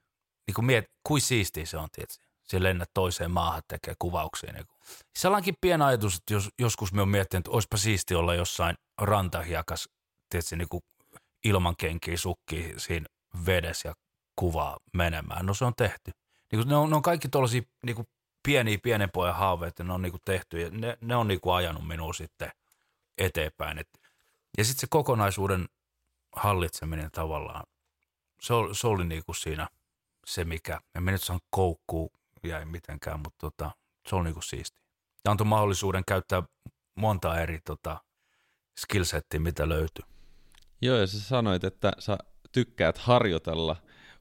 [0.48, 4.54] Niin kuin miet, kuin siistiä se on, tietysti se lennät toiseen maahan tekee kuvauksia.
[4.54, 4.66] Niin
[5.18, 9.90] Sellainenkin pieni ajatus, että jos, joskus me on miettinyt, että olisipa siisti olla jossain rantahiakas,
[10.30, 10.84] tietysti niin kuin
[11.44, 13.06] ilman kenkiä, sukki siinä
[13.46, 13.96] vedessä ja
[14.36, 15.46] kuvaa menemään.
[15.46, 16.12] No se on tehty.
[16.52, 18.08] Niin kuin ne, on, ne on kaikki tuollaisia niin
[18.46, 21.42] kuin pieniä, pienen pojan haaveita, ne on niin kuin tehty ja ne, ne on niin
[21.42, 22.52] kuin ajanut minua sitten
[23.18, 23.78] eteenpäin.
[23.78, 23.90] Et,
[24.58, 25.66] ja sitten se kokonaisuuden
[26.36, 27.64] hallitseminen tavallaan,
[28.42, 29.68] se oli, se oli niin kuin siinä
[30.26, 32.12] se, mikä, en mä nyt saan koukkuu
[32.44, 33.72] jäi mitenkään, mutta tota,
[34.10, 34.78] se on niinku siisti.
[35.26, 36.44] Ja antoi mahdollisuuden käyttää
[36.96, 38.02] monta eri tota,
[38.80, 40.06] skillsettiä, mitä löytyy.
[40.82, 42.18] Joo, ja sä sanoit, että sä
[42.52, 43.76] tykkäät harjoitella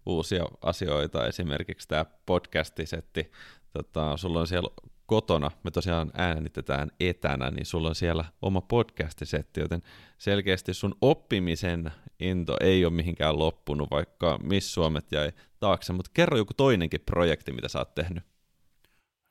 [0.06, 3.30] uusia asioita, esimerkiksi tämä podcastisetti.
[3.74, 4.68] Tota, sulla on siellä
[5.06, 9.82] kotona, me tosiaan äänitetään etänä, niin sulla on siellä oma podcastisetti, joten
[10.18, 16.36] selkeästi sun oppimisen into ei ole mihinkään loppunut, vaikka Miss Suomet jäi taakse, mutta kerro
[16.36, 18.24] joku toinenkin projekti, mitä sä oot tehnyt.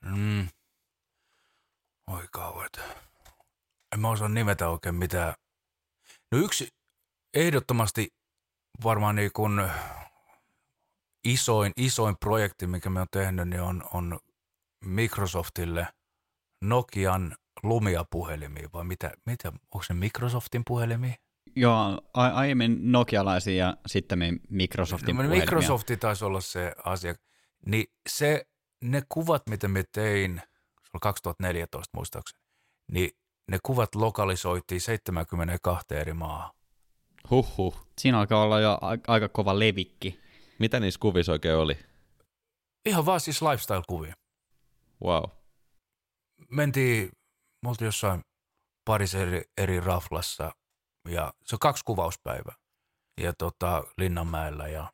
[0.05, 0.47] Mm.
[2.11, 2.81] Oi kauet.
[3.93, 5.33] En mä osaa nimetä oikein mitään.
[6.31, 6.67] No yksi
[7.33, 8.13] ehdottomasti
[8.83, 9.61] varmaan niin kuin
[11.23, 14.19] isoin, isoin projekti, mikä me on tehnyt, niin on, on
[14.85, 15.87] Microsoftille
[16.63, 21.13] Nokian Lumia-puhelimia, vai mitä, mitä, onko se Microsoftin puhelimia?
[21.55, 24.19] Joo, a- aiemmin nokialaisia ja sitten
[24.49, 25.41] Microsoftin no, puhelimia.
[25.41, 27.15] Microsofti taisi olla se asia.
[27.65, 28.45] Niin se,
[28.83, 30.41] ne kuvat, mitä me tein,
[30.83, 32.41] se oli 2014 muistaakseni,
[32.91, 33.09] niin
[33.51, 36.51] ne kuvat lokalisoitiin 72 eri maahan.
[37.29, 37.87] Huhhuh.
[38.01, 40.19] Siinä alkaa olla jo a- aika kova levikki.
[40.59, 41.77] Mitä niissä kuvissa oikein oli?
[42.85, 44.13] Ihan vaan siis lifestyle-kuvia.
[45.03, 45.23] Wow.
[46.49, 47.09] Mentiin,
[47.63, 48.21] me oltiin jossain
[48.85, 50.51] parissa eri, eri raflassa
[51.07, 52.55] ja se on kaksi kuvauspäivää.
[53.21, 54.93] Ja tota, Linnanmäellä ja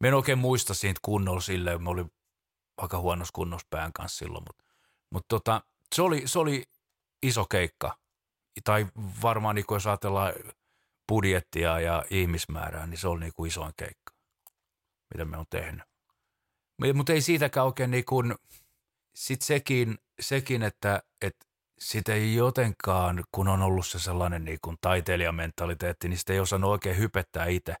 [0.00, 2.10] me en oikein muista siitä kunnolla silleen, mä olin
[2.76, 4.64] aika huonossa kunnossa pään kanssa silloin, mutta,
[5.10, 5.62] mutta tota,
[5.94, 6.64] se, oli, se oli
[7.22, 7.98] iso keikka.
[8.64, 8.86] Tai
[9.22, 10.32] varmaan niin jos ajatellaan
[11.08, 14.12] budjettia ja ihmismäärää, niin se oli niin kuin isoin keikka,
[15.14, 15.84] mitä me on tehnyt.
[16.94, 18.34] Mutta ei siitäkään oikein niin kuin,
[19.16, 21.46] sit sekin, sekin että, että
[21.78, 26.70] sitä ei jotenkaan, kun on ollut se sellainen niin kuin taiteilijamentaliteetti, niin sitä ei osannut
[26.70, 27.74] oikein hypettää itse.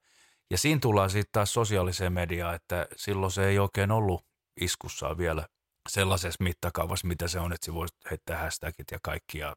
[0.50, 4.26] Ja siinä tullaan sitten taas sosiaaliseen mediaan, että silloin se ei oikein ollut
[4.60, 5.46] iskussaan vielä
[5.88, 9.56] sellaisessa mittakaavassa, mitä se on, että se voisi heittää hashtagit ja kaikki ja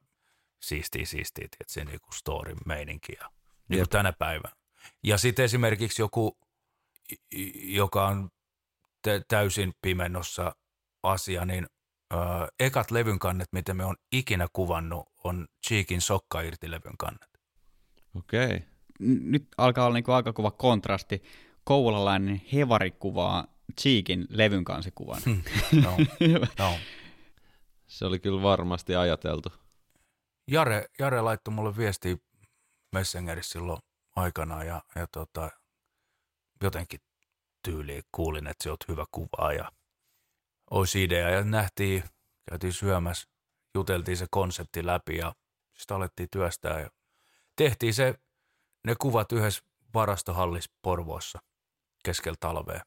[0.61, 3.29] siistiä, siistiä, että se niin kuin story meininki ja
[3.67, 4.55] niin kuin tänä päivänä.
[5.03, 6.37] Ja sitten esimerkiksi joku,
[7.53, 8.29] joka on
[9.27, 10.55] täysin pimennossa
[11.03, 11.65] asia, niin
[12.13, 12.17] ö,
[12.59, 17.29] ekat levyn kannet, mitä me on ikinä kuvannut, on Cheekin sokka irti levyn kannet.
[18.15, 18.45] Okei.
[18.45, 18.59] Okay.
[18.99, 21.23] Nyt alkaa olla niinku aika kova kontrasti.
[21.63, 23.47] Kouvolalainen hevari kuvaa
[23.81, 25.21] Cheekin levyn kansikuvan.
[25.25, 25.41] Hmm.
[25.83, 25.97] no,
[26.59, 26.73] no.
[27.87, 29.49] Se oli kyllä varmasti ajateltu.
[30.51, 32.15] Jare, Jare laittoi mulle viestiä
[32.91, 33.79] Messengerissä silloin
[34.15, 35.49] aikanaan ja, ja tota,
[36.63, 36.99] jotenkin
[37.63, 39.71] tyyliin kuulin, että se on hyvä kuvaa ja
[40.71, 41.29] olisi idea.
[41.29, 42.03] Ja nähtiin,
[42.49, 43.29] käytiin syömässä,
[43.75, 45.35] juteltiin se konsepti läpi ja
[45.77, 46.89] sitten alettiin työstää ja
[47.55, 48.15] tehtiin se,
[48.87, 51.39] ne kuvat yhdessä varastohallis Porvoossa
[52.03, 52.83] keskellä talvea.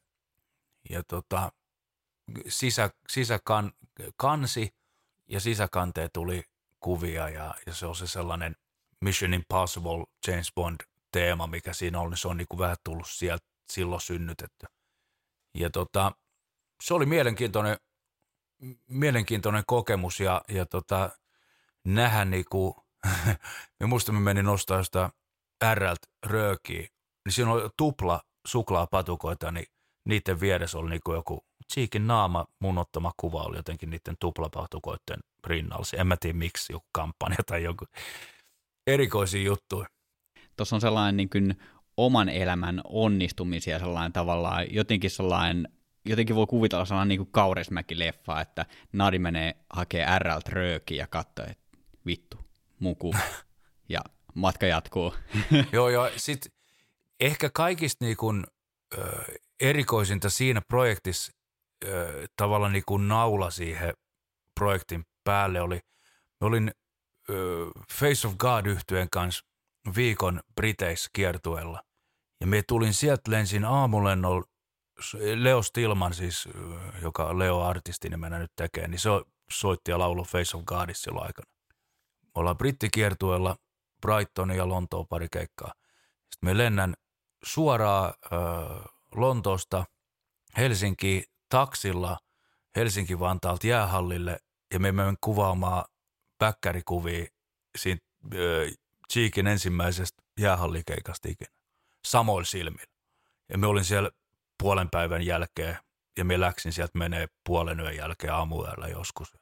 [0.91, 1.53] Ja tota,
[2.49, 3.73] sisä, sisäkan,
[4.17, 4.75] kansi
[5.29, 6.43] ja sisäkanteen tuli
[6.81, 8.57] kuvia ja, ja se on se sellainen
[9.01, 10.81] Mission Impossible James Bond
[11.13, 14.67] teema, mikä siinä on, niin se on niin kuin vähän tullut sieltä silloin synnytetty.
[15.55, 16.13] Ja tota,
[16.83, 17.77] se oli mielenkiintoinen,
[18.89, 21.11] mielenkiintoinen kokemus ja, ja tota,
[21.85, 22.77] nähdä niinku,
[23.81, 25.11] me muistamme meni nostaa jostain
[25.75, 26.89] RLt röökiä,
[27.25, 29.67] niin siinä oli tupla suklaapatukoita, niin
[30.09, 36.01] niiden vieressä oli niinku joku Cheekin naama, mun ottama kuva oli jotenkin niiden tuplapatukoiden rinnalla.
[36.01, 37.85] En mä tiedä miksi, joku kampanja tai joku
[38.87, 39.87] erikoisia juttuja.
[40.57, 41.57] Tuossa on sellainen niin kuin
[41.97, 45.69] oman elämän onnistumisia sellainen tavallaan, jotenkin sellainen,
[46.05, 51.47] jotenkin voi kuvitella sellainen niin kuin Kaurismäki-leffa, että Nadi menee hakee RLt röökiä ja katsoo,
[51.49, 52.39] että vittu,
[52.79, 53.15] muku,
[53.89, 54.01] ja
[54.35, 55.15] matka jatkuu.
[55.73, 56.53] Joo, ja sitten
[57.21, 58.47] ehkä kaikista niin kuin,
[58.99, 59.25] ö,
[59.61, 61.33] erikoisinta siinä projektissa
[61.85, 63.95] ö, tavallaan niin kuin naula siihen
[64.61, 65.81] projektin päälle oli,
[66.41, 66.73] mä olin
[67.31, 69.45] ö, Face of God yhtyeen kanssa
[69.97, 71.83] viikon Briteissä kiertueella.
[72.41, 74.45] Ja me tulin sieltä lensin aamulennolla,
[75.35, 76.49] Leo Stilman siis,
[77.03, 79.09] joka Leo artisti nimenä nyt tekee, niin se
[79.51, 81.53] soitti ja laulu Face of Godissa silloin aikana.
[82.23, 83.57] Me ollaan brittikiertueella,
[84.01, 85.73] Brighton ja Lontoon pari keikkaa.
[86.31, 86.95] Sitten me lennän
[87.45, 88.41] suoraan äh,
[89.15, 89.85] Lontoosta
[90.57, 92.19] Helsinki taksilla
[92.77, 94.39] Helsinki-Vantaalta jäähallille
[94.73, 95.85] ja me menen kuvaamaan
[96.39, 97.27] päkkärikuvia
[97.77, 98.41] siitä äh,
[99.13, 101.53] Cheekin ensimmäisestä jäähallikeikasta ikinä.
[102.05, 102.93] Samoilla silmillä.
[103.49, 104.11] Ja me olin siellä
[104.63, 105.79] puolen päivän jälkeen
[106.19, 109.33] ja me läksin sieltä menee puolen yön jälkeen aamuyöllä joskus.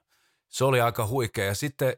[0.48, 1.44] Se oli aika huikea.
[1.44, 1.96] Ja sitten...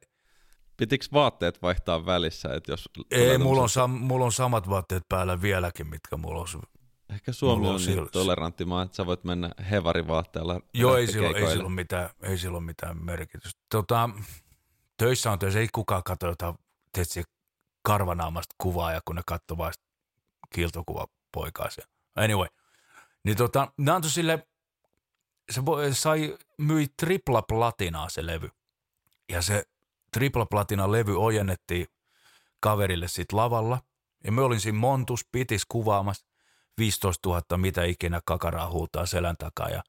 [0.77, 2.55] Pitikö vaatteet vaihtaa välissä?
[2.55, 6.63] Että jos Ei, mulla on, sam, mulla on samat vaatteet päällä vieläkin, mitkä mulla on.
[7.11, 10.61] Ehkä Suomi on, on niin tolerantti maa, että sä voit mennä hevarivaatteella.
[10.75, 13.61] Joo, ei sillä, ei, sillä mitään, ei mitään merkitystä.
[13.71, 14.11] Tota,
[14.97, 16.55] töissä on töissä, ei kukaan katso jotain
[16.93, 17.23] tietysti,
[17.83, 19.73] karvanaamasta kuvaa ja kun ne katsoo vain
[20.55, 21.87] kiiltokuva poikaisia.
[22.17, 22.49] Anyway,
[23.25, 24.47] niin tota, ne antoi sille
[25.51, 28.51] se sai, myi tripla platinaa se levy.
[29.29, 29.65] Ja se
[30.13, 31.87] tripla platina levy ojennettiin
[32.61, 33.79] kaverille sit lavalla.
[34.25, 36.27] Ja me olin siinä Montus pitis kuvaamassa
[36.79, 39.69] 15 000, mitä ikinä kakaraa huutaa selän takaa.
[39.69, 39.83] Ja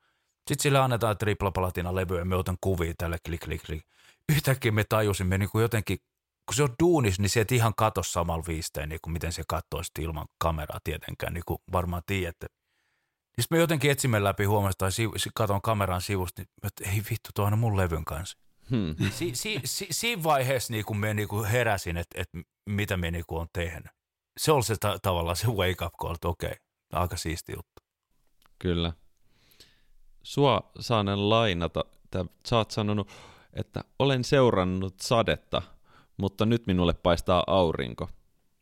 [0.48, 3.84] sitten sille annetaan tripla platina levy ja me otan kuvia tälle klik, klik, klik.
[4.30, 5.98] Yhtäkkiä me tajusimme niin kuin jotenkin,
[6.46, 9.43] kun se on duunis, niin se et ihan katso samalla viisteen, niin kuin miten se
[9.48, 12.48] katsoo sitten ilman kameraa tietenkään, niin kuin varmaan tiedätte.
[13.38, 17.30] Niin me jotenkin etsimme läpi huomasta tai sivu, katon kameran sivusta, niin että ei vittu,
[17.36, 18.38] tuo on mun levyn kanssa.
[18.69, 18.96] Hmm.
[19.12, 22.38] Si, si, si, siinä vaiheessa niin kun me niin kun heräsin, että, että
[22.69, 23.91] mitä me niin on tehnyt.
[24.38, 26.56] Se oli se ta- tavallaan se wake up call, että okei,
[26.93, 27.82] aika siisti juttu.
[28.60, 28.93] Kyllä.
[30.24, 33.12] Sua saanen lainata, että sä oot sanonut,
[33.54, 35.62] että olen seurannut sadetta,
[36.17, 38.10] mutta nyt minulle paistaa aurinko.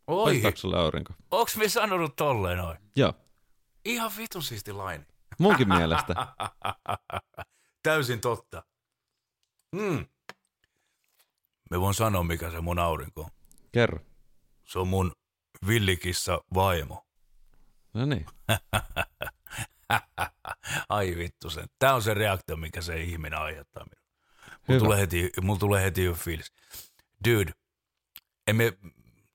[0.08, 1.14] Oi, Paistaako sulle aurinko?
[1.32, 2.78] onks me sanonut tolleen noin?
[2.96, 3.14] Joo,
[3.86, 5.06] Ihan vitun siisti laini.
[5.40, 6.14] munkin mielestä.
[7.84, 8.64] Täysin totta.
[9.72, 10.06] Mm.
[11.72, 13.30] Me voin sanoa, mikä se mun aurinko on.
[13.72, 14.00] Kerro.
[14.66, 15.12] Se on mun
[15.68, 17.08] villikissa vaimo.
[17.94, 18.26] No niin.
[20.90, 21.66] Ai vittu sen.
[21.80, 24.02] Tää on se reaktio, mikä se ihminen aiheuttaa minulle.
[24.68, 26.54] Mulla tulee heti, mulla tulee heti jo fiilis.
[27.30, 27.52] Dude,
[28.48, 28.78] emme,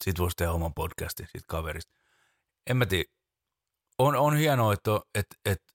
[0.04, 1.92] sit voisi tehdä oman podcastin siitä kaverista.
[2.66, 3.15] En mä tiedä.
[3.98, 5.72] On, on hienoa, että, että, että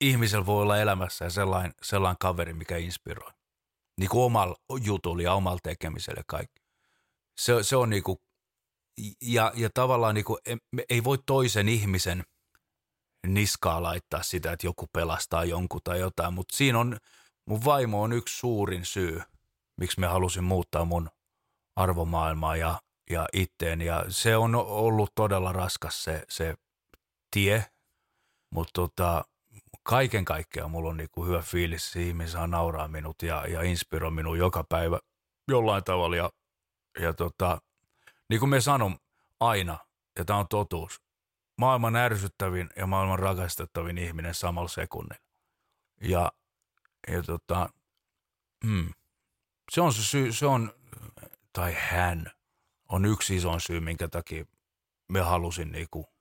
[0.00, 3.30] ihmisellä voi olla elämässä sellainen, sellainen kaveri, mikä inspiroi.
[4.00, 6.60] Niin kuin omalla jutulla ja omalla tekemisellä kaikki.
[7.40, 8.22] Se, se on niinku,
[9.22, 12.24] ja, ja tavallaan em- me ei voi toisen ihmisen
[13.26, 16.98] niskaa laittaa sitä, että joku pelastaa jonkun tai jotain, mutta siinä on,
[17.46, 19.22] mun vaimo on yksi suurin syy,
[19.80, 21.10] miksi me halusin muuttaa mun
[21.76, 23.80] arvomaailmaa ja, ja itteen.
[23.80, 26.54] Ja se on ollut todella raskas se, se
[27.34, 27.64] tie,
[28.50, 29.24] mutta tota,
[29.82, 31.94] kaiken kaikkiaan mulla on niinku hyvä fiilis,
[32.26, 34.98] saa nauraa minut ja, ja inspiroi minua joka päivä
[35.48, 36.16] jollain tavalla.
[36.16, 36.30] Ja,
[37.00, 37.58] ja tota,
[38.30, 38.96] niin kuin me sanon
[39.40, 39.78] aina,
[40.18, 41.02] ja tämä on totuus,
[41.58, 45.24] maailman ärsyttävin ja maailman rakastettavin ihminen samalla sekunnilla.
[46.00, 46.32] Ja,
[47.08, 47.68] ja tota,
[48.66, 48.88] hmm,
[49.70, 50.72] se on se syy, se on,
[51.52, 52.30] tai hän
[52.88, 54.44] on yksi iso syy, minkä takia
[55.08, 56.13] me halusin niinku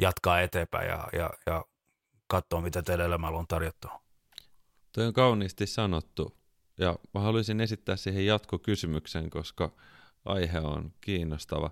[0.00, 1.64] jatkaa eteenpäin ja, ja, ja
[2.26, 3.88] katsoa, mitä teillä elämällä on tarjottu.
[4.92, 6.36] Toi on kauniisti sanottu.
[6.78, 9.72] Ja mä haluaisin esittää siihen jatkokysymyksen, koska
[10.24, 11.70] aihe on kiinnostava.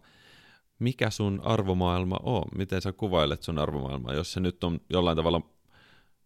[0.78, 2.44] Mikä sun arvomaailma on?
[2.54, 5.40] Miten sä kuvailet sun arvomaailmaa, jos se nyt on jollain tavalla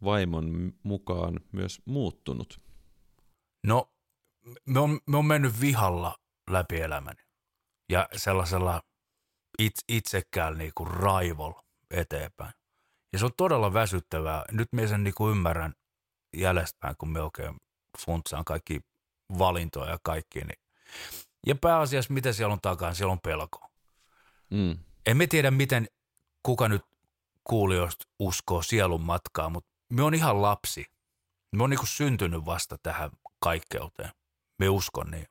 [0.05, 2.61] vaimon mukaan myös muuttunut?
[3.67, 3.93] No,
[4.67, 6.17] me on, me on mennyt vihalla
[6.51, 7.23] läpi elämäni
[7.88, 8.83] ja sellaisella
[9.59, 11.62] it, itsekään niinku raivolla
[11.93, 12.53] eteenpäin.
[13.13, 14.45] Ja se on todella väsyttävää.
[14.51, 15.75] Nyt me sen niinku ymmärrän
[16.37, 17.57] jäljestäpäin, kun me oikein
[17.99, 18.81] funtsaan kaikki
[19.39, 20.41] valintoja ja kaikki.
[20.41, 20.63] Niin.
[21.47, 23.71] Ja pääasiassa, mitä siellä on takana, siellä on pelko.
[24.51, 24.79] Mm.
[25.07, 25.89] En me tiedä, miten
[26.43, 26.83] kuka nyt
[27.45, 30.87] kuulijoista uskoo sielun matkaa, mutta me on ihan lapsi.
[31.57, 34.11] Me on niinku syntynyt vasta tähän kaikkeuteen.
[34.59, 35.27] Me uskon niin.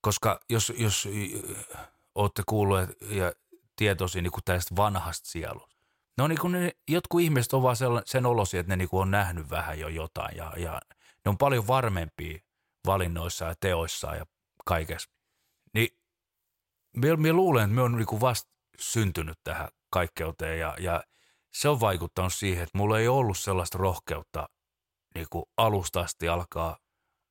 [0.00, 1.08] Koska jos, jos
[2.14, 3.32] olette kuulleet ja
[3.76, 5.71] tietoisia niinku tästä vanhasta sielusta,
[6.18, 9.50] ne on niinku ne, jotkut ihmiset on vaan sen olosia, että ne niinku on nähnyt
[9.50, 10.80] vähän jo jotain ja, ja
[11.24, 12.38] ne on paljon varmempia
[12.86, 14.26] valinnoissa ja teoissa ja
[14.64, 15.10] kaikessa.
[15.74, 15.88] Niin
[16.96, 21.04] me, me luulen, että me on niinku vasta syntynyt tähän kaikkeuteen ja, ja
[21.54, 24.48] se on vaikuttanut siihen, että mulla ei ollut sellaista rohkeutta
[25.14, 26.78] niin kuin alusta asti alkaa,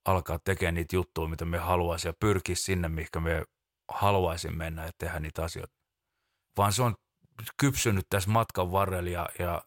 [0.06, 3.44] alkaa tekemään niitä juttuja, mitä me haluaisin ja pyrkiä sinne, mihinkä me
[3.92, 5.74] haluaisin mennä ja tehdä niitä asioita.
[6.58, 6.96] Vaan se on
[7.58, 9.62] kypsynyt tässä matkan varrella ja, ja,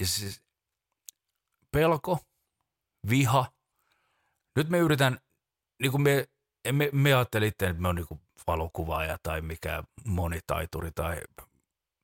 [0.00, 0.42] ja siis
[1.72, 2.18] pelko,
[3.10, 3.52] viha.
[4.56, 5.18] Nyt me yritän,
[5.82, 6.28] niin kuin me,
[6.72, 11.20] me, me ajattelin itse, että me on niin valokuvaaja tai mikä monitaituri tai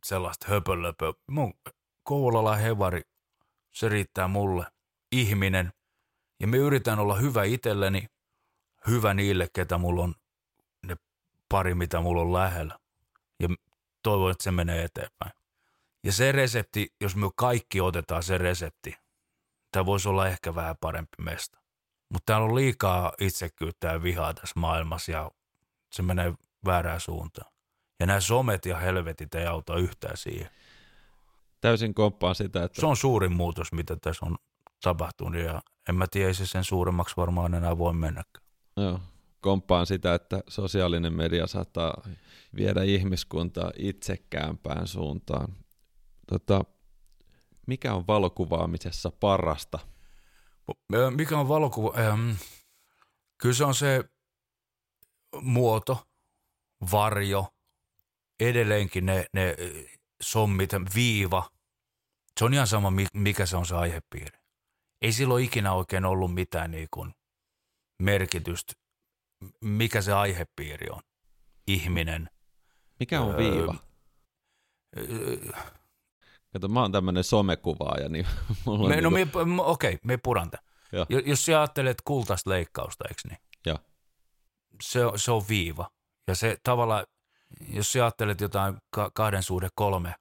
[0.04, 1.12] sellaista höpölöpö.
[1.30, 1.54] Mun
[2.02, 3.02] Kouvola hevari,
[3.72, 4.66] se riittää mulle.
[5.12, 5.72] Ihminen.
[6.40, 8.06] Ja me yritän olla hyvä itselleni,
[8.86, 10.14] hyvä niille, ketä mulla on,
[10.86, 10.96] ne
[11.48, 12.78] pari, mitä mulla on lähellä.
[13.40, 13.48] Ja
[14.06, 15.32] toivon, että se menee eteenpäin.
[16.04, 18.96] Ja se resepti, jos me kaikki otetaan se resepti,
[19.72, 21.58] tämä voisi olla ehkä vähän parempi mesta.
[22.12, 25.30] Mutta täällä on liikaa itsekyyttä ja vihaa tässä maailmassa ja
[25.92, 27.52] se menee väärään suuntaan.
[28.00, 30.50] Ja nämä somet ja helvetit ei auta yhtään siihen.
[31.60, 34.36] Täysin komppaan sitä, että Se on suurin muutos, mitä tässä on
[34.82, 38.46] tapahtunut ja en mä tiedä, se sen suuremmaksi varmaan enää voi mennäkään.
[38.76, 39.00] Joo,
[39.46, 42.02] komppaan sitä, että sosiaalinen media saattaa
[42.56, 45.56] viedä ihmiskuntaa itsekäämpään suuntaan.
[46.26, 46.64] Tota,
[47.66, 49.78] mikä on valokuvaamisessa parasta?
[51.16, 51.94] Mikä on valokuva?
[51.98, 52.30] Ähm,
[53.38, 54.04] kyllä se on se
[55.40, 56.06] muoto,
[56.92, 57.54] varjo,
[58.40, 59.56] edelleenkin ne, ne
[60.22, 61.50] sommit, viiva.
[62.38, 64.38] Se on ihan sama, mikä se on se aihepiiri.
[65.02, 67.14] Ei silloin ikinä oikein ollut mitään niin kuin
[68.02, 68.72] merkitystä,
[69.60, 71.02] mikä se aihepiiri on.
[71.66, 72.30] Ihminen.
[73.00, 73.74] Mikä on viiva?
[74.96, 75.36] Öö,
[76.52, 78.26] Kato, mä oon tämmönen somekuvaaja, niin
[78.66, 79.44] mulla me, no niinku...
[79.44, 80.58] me, okei, okay, me puranta.
[81.26, 83.38] Jos sä ajattelet kultaista leikkausta, eikö niin?
[83.66, 83.78] Joo.
[84.82, 85.90] Se, se on viiva.
[86.28, 87.06] Ja se tavallaan,
[87.72, 88.76] jos sä ajattelet jotain
[89.14, 90.14] kahden suhde kolme,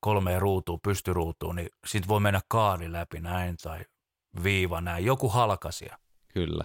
[0.00, 3.84] kolmeen ruutuun, pystyruutuun, niin siitä voi mennä kaari läpi näin tai
[4.42, 5.98] viiva näin, joku halkasia.
[6.34, 6.64] Kyllä.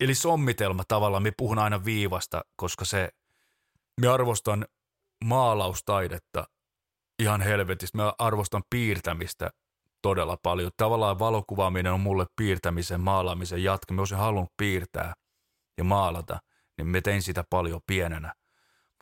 [0.00, 3.10] Eli sommitelma tavallaan, me puhun aina viivasta, koska se,
[4.00, 4.66] me arvostan
[5.24, 6.44] maalaustaidetta
[7.18, 7.98] ihan helvetistä.
[7.98, 9.50] Mä arvostan piirtämistä
[10.02, 10.70] todella paljon.
[10.76, 13.94] Tavallaan valokuvaaminen on mulle piirtämisen, maalaamisen jatke.
[13.94, 15.14] Mä olisin halunnut piirtää
[15.78, 16.38] ja maalata,
[16.76, 18.34] niin mä tein sitä paljon pienenä.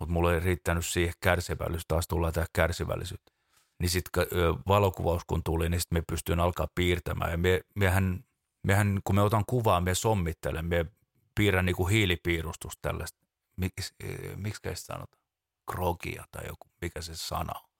[0.00, 3.32] Mutta mulle ei riittänyt siihen kärsivällisyys, taas tullaan tähän kärsivällisyyttä.
[3.80, 4.26] Niin sitten
[4.68, 7.30] valokuvaus kun tuli, niin sitten me pystyin alkaa piirtämään.
[7.30, 8.24] Ja me, mehän,
[8.62, 10.86] mehän, kun me otan kuvaa, me sommittelen, me
[11.34, 13.18] piirrän niinku hiilipiirustus tällaista.
[13.56, 13.94] Miksi,
[14.36, 15.22] miksi sanotaan?
[15.70, 17.72] Krogia tai joku, mikä se sana on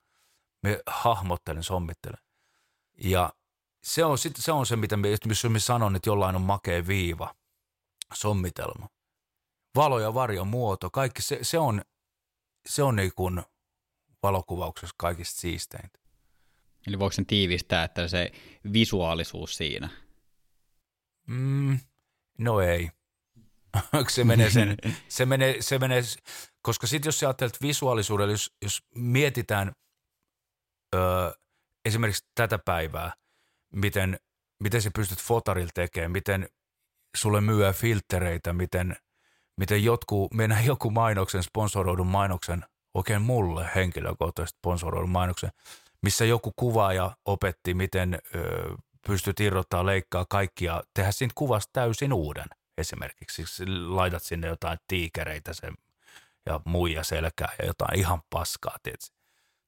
[0.63, 2.19] me hahmottelen, sommittelen.
[3.05, 3.33] Ja
[3.83, 6.87] se on, sit, se on se, mitä me, missä me sanon, että jollain on makea
[6.87, 7.35] viiva,
[8.15, 8.89] sommitelma.
[9.77, 11.83] Valo ja varjo muoto, kaikki se, se on,
[12.67, 13.43] se on niin kuin
[14.23, 15.99] valokuvauksessa kaikista siisteintä.
[16.87, 18.33] Eli voiko sen tiivistää, että se
[18.73, 19.89] visuaalisuus siinä?
[21.27, 21.79] Mm,
[22.39, 22.91] no ei.
[24.09, 24.77] se menee sen,
[25.09, 26.03] se menee, se menee,
[26.63, 29.73] koska sitten jos sä ajattelet visuaalisuudella, jos, jos mietitään
[30.95, 31.31] öö,
[31.85, 33.13] esimerkiksi tätä päivää,
[33.73, 34.19] miten,
[34.63, 36.49] miten sä pystyt fotarilla tekemään, miten
[37.17, 38.97] sulle myyä filtreitä, miten,
[39.57, 45.51] miten jotkut, mennä joku mainoksen, sponsoroidun mainoksen, oikein mulle henkilökohtaisesti sponsoroidun mainoksen,
[46.03, 48.75] missä joku kuvaaja opetti, miten öö,
[49.07, 52.47] pystyt irrottaa, leikkaa kaikkia, tehdä siitä kuvasta täysin uuden
[52.79, 53.45] esimerkiksi.
[53.87, 55.75] Laitat sinne jotain tiikereitä sen
[56.47, 59.17] ja muija selkää ja jotain ihan paskaa, tietysti.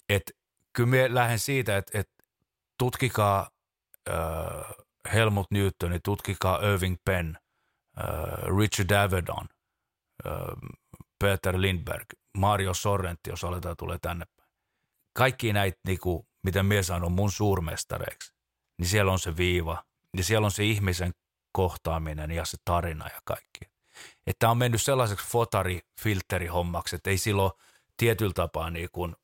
[0.09, 0.37] Et
[0.73, 2.25] kyllä minä lähden siitä, että, että
[2.79, 3.51] tutkikaa
[4.09, 4.75] äh,
[5.12, 7.37] Helmut Newton, tutkikaa Irving Penn,
[7.99, 9.49] äh, Richard Avedon,
[10.27, 10.33] äh,
[11.18, 12.07] Peter Lindberg,
[12.38, 14.25] Mario Sorrenti, jos aletaan tulee tänne.
[15.12, 18.34] Kaikki näitä, niinku, mitä minä sanon mun suurmestareiksi,
[18.78, 19.84] niin siellä on se viiva,
[20.16, 21.12] ja siellä on se ihmisen
[21.52, 23.60] kohtaaminen ja se tarina ja kaikki.
[24.26, 27.52] Että on mennyt sellaiseksi fotari-filterihommaksi, että ei silloin
[27.96, 29.16] tietyllä tapaa niin kuin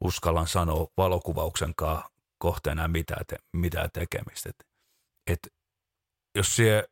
[0.00, 4.50] uskallan sanoa valokuvauksen kanssa kohteena mitään, te, mitään tekemistä.
[4.50, 4.66] Et,
[5.26, 5.54] et,
[6.34, 6.84] jos sie,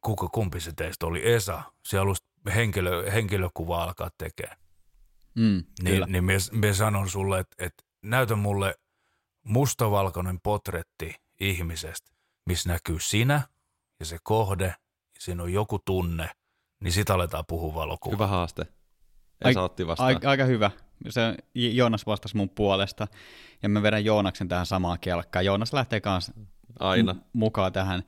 [0.00, 2.22] kuka kumpi se teistä oli, Esa, se halusi
[2.54, 4.56] henkilö, henkilökuva alkaa tekemään,
[5.34, 8.74] mm, niin, niin me, me sanon sulle, että et, näytä mulle
[9.44, 12.10] mustavalkoinen potretti ihmisestä,
[12.46, 13.42] missä näkyy sinä
[14.00, 16.30] ja se kohde, ja siinä on joku tunne,
[16.80, 18.16] niin sitä aletaan puhua valokuvaa.
[18.16, 18.66] Hyvä haaste.
[19.44, 20.06] Esa otti vastaan.
[20.06, 20.70] Aika, aika hyvä
[21.08, 23.08] se Joonas vastasi mun puolesta,
[23.62, 25.44] ja mä vedän Joonaksen tähän samaan kelkkaan.
[25.44, 26.32] Joonas lähtee kanssa
[26.78, 27.12] Aina.
[27.12, 28.02] M- mukaan tähän.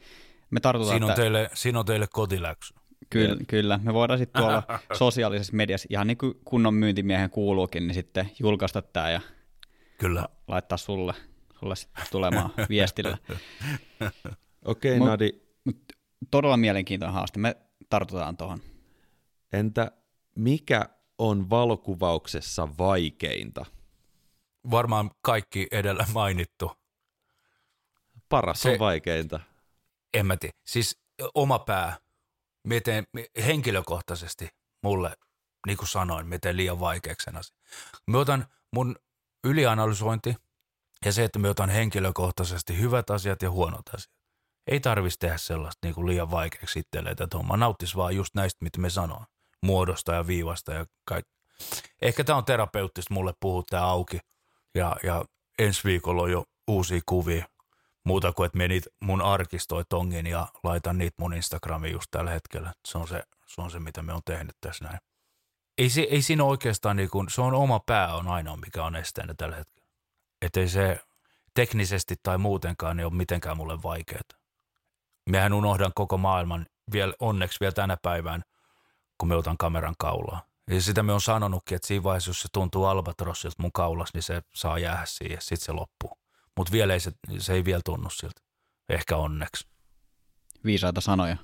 [0.50, 1.22] Me tartutaan, siinä, on että...
[1.22, 2.74] teille, siinä on teille kotiläksy.
[3.10, 3.80] Kyllä, kyllä.
[3.82, 4.62] Me voidaan sitten tuolla
[4.98, 9.20] sosiaalisessa mediassa, ihan niin kuin kunnon myyntimiehen kuuluukin, niin sitten julkaista tämä ja
[9.98, 10.28] kyllä.
[10.48, 11.14] laittaa sulle,
[11.60, 11.74] sulle
[12.10, 13.18] tulemaan viestillä.
[14.64, 15.30] Okei, okay, Nadi.
[15.64, 15.92] Mut
[16.30, 17.38] todella mielenkiintoinen haaste.
[17.38, 17.56] Me
[17.90, 18.60] tartutaan tuohon.
[19.52, 19.92] Entä
[20.36, 23.64] mikä on valokuvauksessa vaikeinta?
[24.70, 26.72] Varmaan kaikki edellä mainittu.
[28.28, 29.40] Paras Se, on vaikeinta.
[30.14, 30.56] En mä tiedä.
[30.66, 31.00] Siis
[31.34, 31.96] oma pää.
[32.64, 33.04] Miten
[33.46, 34.48] henkilökohtaisesti
[34.82, 35.16] mulle,
[35.66, 37.58] niin kuin sanoin, miten liian vaikeaksi sen asian.
[38.06, 38.96] Mä otan mun
[39.46, 40.34] ylianalysointi
[41.04, 44.16] ja se, että mä otan henkilökohtaisesti hyvät asiat ja huonot asiat.
[44.66, 48.64] Ei tarvitsisi tehdä sellaista niin kuin liian vaikeaksi itselleen, että homma nauttisi vaan just näistä,
[48.64, 49.26] mitä me sanoin
[49.62, 51.32] muodosta ja viivasta ja kaikki.
[52.02, 54.18] Ehkä tämä on terapeuttista mulle puhua tämä auki
[54.74, 55.24] ja, ja
[55.58, 57.46] ensi viikolla on jo uusia kuvia.
[58.04, 62.72] Muuta kuin, että menit mun arkistoi tongin ja laitan niitä mun Instagramiin just tällä hetkellä.
[62.88, 64.98] Se on se, se, on se mitä me on tehnyt tässä näin.
[65.78, 68.96] Ei, se, ei siinä oikeastaan, niin kuin, se on oma pää on ainoa, mikä on
[68.96, 69.88] esteenä tällä hetkellä.
[70.42, 71.00] Että ei se
[71.54, 74.22] teknisesti tai muutenkaan niin ole mitenkään mulle vaikeaa.
[75.30, 78.42] Mehän unohdan koko maailman vielä, onneksi vielä tänä päivään–
[79.18, 80.42] kun me otan kameran kaulaa.
[80.70, 84.22] Ja sitä me on sanonutkin, että siinä vaiheessa, jos se tuntuu albatrossilta mun kaulas, niin
[84.22, 86.18] se saa jäädä siihen, sitten se loppuu.
[86.56, 88.40] Mutta vielä ei se, se ei vielä tunnu siltä.
[88.88, 89.66] Ehkä onneksi.
[90.64, 91.36] viisaita sanoja.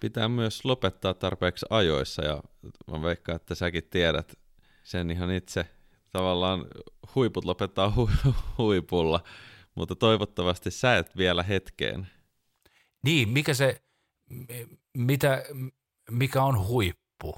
[0.00, 2.42] Pitää myös lopettaa tarpeeksi ajoissa ja
[2.90, 4.38] mä veikkaan, että säkin tiedät
[4.82, 5.66] sen ihan itse.
[6.10, 6.66] Tavallaan
[7.14, 9.20] huiput lopettaa hu- huipulla,
[9.74, 12.06] mutta toivottavasti sä et vielä hetkeen.
[13.04, 13.82] Niin, mikä se,
[14.96, 15.44] mitä,
[16.10, 17.36] mikä on huippu?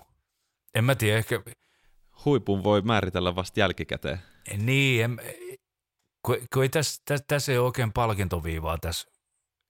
[0.75, 1.43] En mä tiedä, ehkä...
[2.25, 4.19] Huipun voi määritellä vasta jälkikäteen.
[4.57, 5.21] Niin, en,
[6.23, 9.09] kun, kun ei tässä, tässä, tässä ei ole oikein palkintoviivaa tässä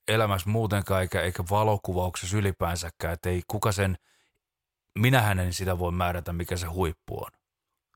[0.09, 3.99] elämässä muutenkaan, eikä, eikä valokuvauksessa ylipäänsäkään, että ei kuka sen,
[4.99, 7.31] minähän en sitä voi määrätä, mikä se huippu on.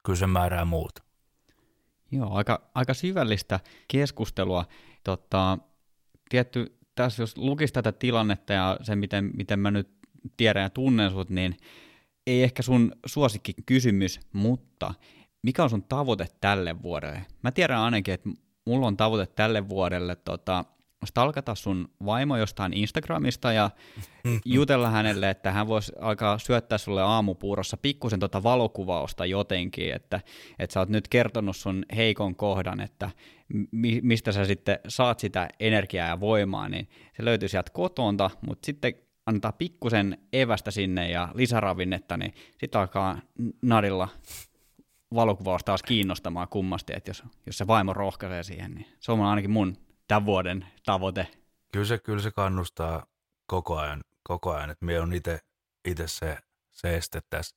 [0.04, 0.92] Kyllä se määrää muut.
[2.10, 4.64] Joo, aika, aika syvällistä keskustelua.
[5.04, 5.58] Tota,
[6.30, 9.90] tietty, tässä jos lukisi tätä tilannetta ja se, miten, miten mä nyt
[10.36, 11.56] tiedän ja tunnen sut, niin
[12.26, 14.94] ei ehkä sun suosikki kysymys, mutta
[15.42, 17.26] mikä on sun tavoite tälle vuodelle?
[17.42, 18.30] Mä tiedän ainakin, että
[18.66, 20.64] mulla on tavoite tälle vuodelle tota,
[21.04, 23.70] stalkata sun vaimo jostain Instagramista ja
[24.44, 30.20] jutella hänelle, että hän voisi alkaa syöttää sulle aamupuurossa pikkusen tota valokuvausta jotenkin, että,
[30.58, 33.10] että sä oot nyt kertonut sun heikon kohdan, että
[33.72, 38.66] mi- mistä sä sitten saat sitä energiaa ja voimaa, niin se löytyy sieltä kotonta, mutta
[38.66, 38.94] sitten
[39.26, 43.18] antaa pikkusen evästä sinne ja lisäravinnetta, niin sitten alkaa
[43.62, 44.08] Nadilla
[45.14, 49.50] valokuvaus taas kiinnostamaan kummasti, että jos, jos se vaimo rohkaisee siihen, niin se on ainakin
[49.50, 49.76] mun
[50.12, 51.28] tämän vuoden tavoite.
[51.72, 53.06] Kyllä se, kyllä se kannustaa
[53.46, 55.12] koko ajan, koko ajan että me on
[55.84, 56.38] itse se,
[56.70, 57.56] se este tässä.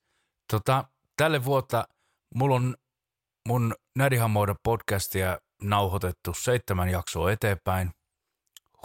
[0.52, 0.86] Tota,
[1.18, 1.88] tälle vuotta
[2.36, 2.76] mulla on
[3.48, 7.92] mun Nädihamoida podcastia nauhoitettu seitsemän jaksoa eteenpäin.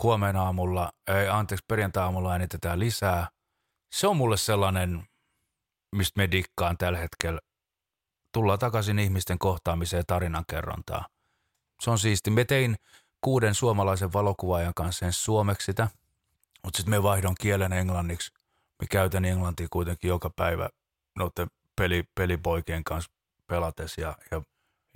[0.02, 3.28] Huomenna aamulla, ei, anteeksi, perjantai-aamulla äänitetään lisää.
[3.92, 5.08] Se on mulle sellainen,
[5.96, 7.40] mistä me dikkaan tällä hetkellä.
[8.32, 11.08] Tullaan takaisin ihmisten kohtaamiseen tarinankerrontaa.
[11.80, 12.30] Se on siisti.
[12.30, 12.76] Me tein
[13.20, 15.88] kuuden suomalaisen valokuvaajan kanssa sen suomeksi sitä,
[16.64, 18.32] mutta sitten me vaihdon kielen englanniksi.
[18.80, 20.68] Me käytän englantia kuitenkin joka päivä
[21.16, 23.10] noiden peli, pelipoikien kanssa
[23.46, 24.42] pelates ja, ja,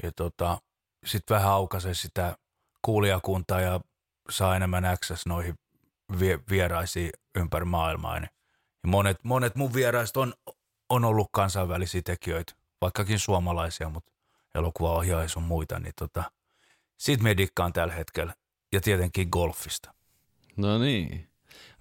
[0.02, 0.58] ja tota,
[1.06, 2.36] sitten vähän aukaise sitä
[2.82, 3.80] kuulijakuntaa ja
[4.30, 5.54] saa enemmän access noihin
[6.18, 8.20] vie, vieraisiin ympäri maailmaa.
[8.20, 8.30] Niin,
[8.82, 10.34] ja monet, monet mun vieraista on,
[10.88, 14.12] on ollut kansainvälisiä tekijöitä, vaikkakin suomalaisia, mutta
[14.54, 16.32] elokuvaohjaajia on muita, niin tota,
[16.96, 18.34] siitä me dikkaan tällä hetkellä.
[18.72, 19.94] Ja tietenkin golfista.
[20.56, 21.28] No niin.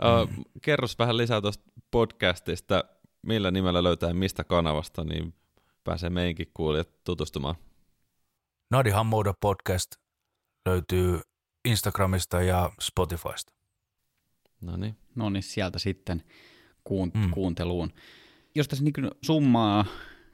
[0.04, 0.44] Uh, mm.
[0.62, 2.84] Kerros vähän lisää tuosta podcastista,
[3.22, 5.34] millä nimellä löytää mistä kanavasta, niin
[5.84, 7.56] pääsee meinkin kuulijat tutustumaan.
[8.72, 9.96] Nadi Hammouda podcast
[10.66, 11.22] löytyy
[11.66, 13.54] Instagramista ja Spotifysta.
[14.62, 14.98] No niin.
[15.16, 16.24] No niin, sieltä sitten
[16.84, 17.32] kuun- mm.
[17.32, 17.94] kuunteluun.
[18.56, 19.86] Jos tässä niin summaa,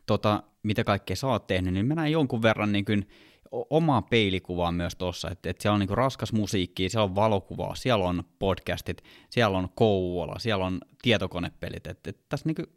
[0.06, 3.10] tota, mitä kaikkea sä oot tehnyt, niin mä näen jonkun verran niin kuin
[3.52, 8.06] omaa peilikuvaa myös tuossa, että, että siellä on niin raskas musiikki, siellä on valokuvaa, siellä
[8.06, 12.68] on podcastit, siellä on Kouvola, siellä on tietokonepelit, että, että tässä niin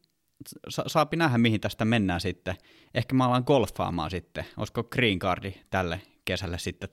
[0.68, 2.54] sa- saapi nähdä, mihin tästä mennään sitten.
[2.94, 6.88] Ehkä mä alan golfaamaan sitten, olisiko green cardi tälle kesälle sitten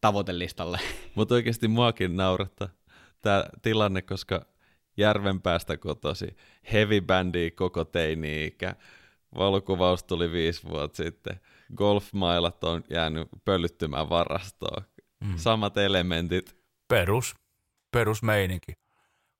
[0.00, 0.78] tavoitelistalle.
[1.14, 2.68] Mutta oikeasti muakin naurattaa
[3.22, 4.46] tämä tilanne, koska
[4.96, 6.36] Järvenpäästä kotosi,
[6.72, 8.74] heavy bandi koko teini-ikä,
[9.34, 11.40] valokuvaus tuli viisi vuotta sitten,
[11.76, 14.82] golfmailat on jäänyt pölyttymään varastoon.
[15.24, 15.36] Mm.
[15.36, 16.56] Samat elementit.
[16.88, 17.34] Perus,
[17.90, 18.72] perusmeininki.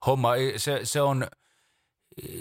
[0.06, 1.26] Homma, se, se, on,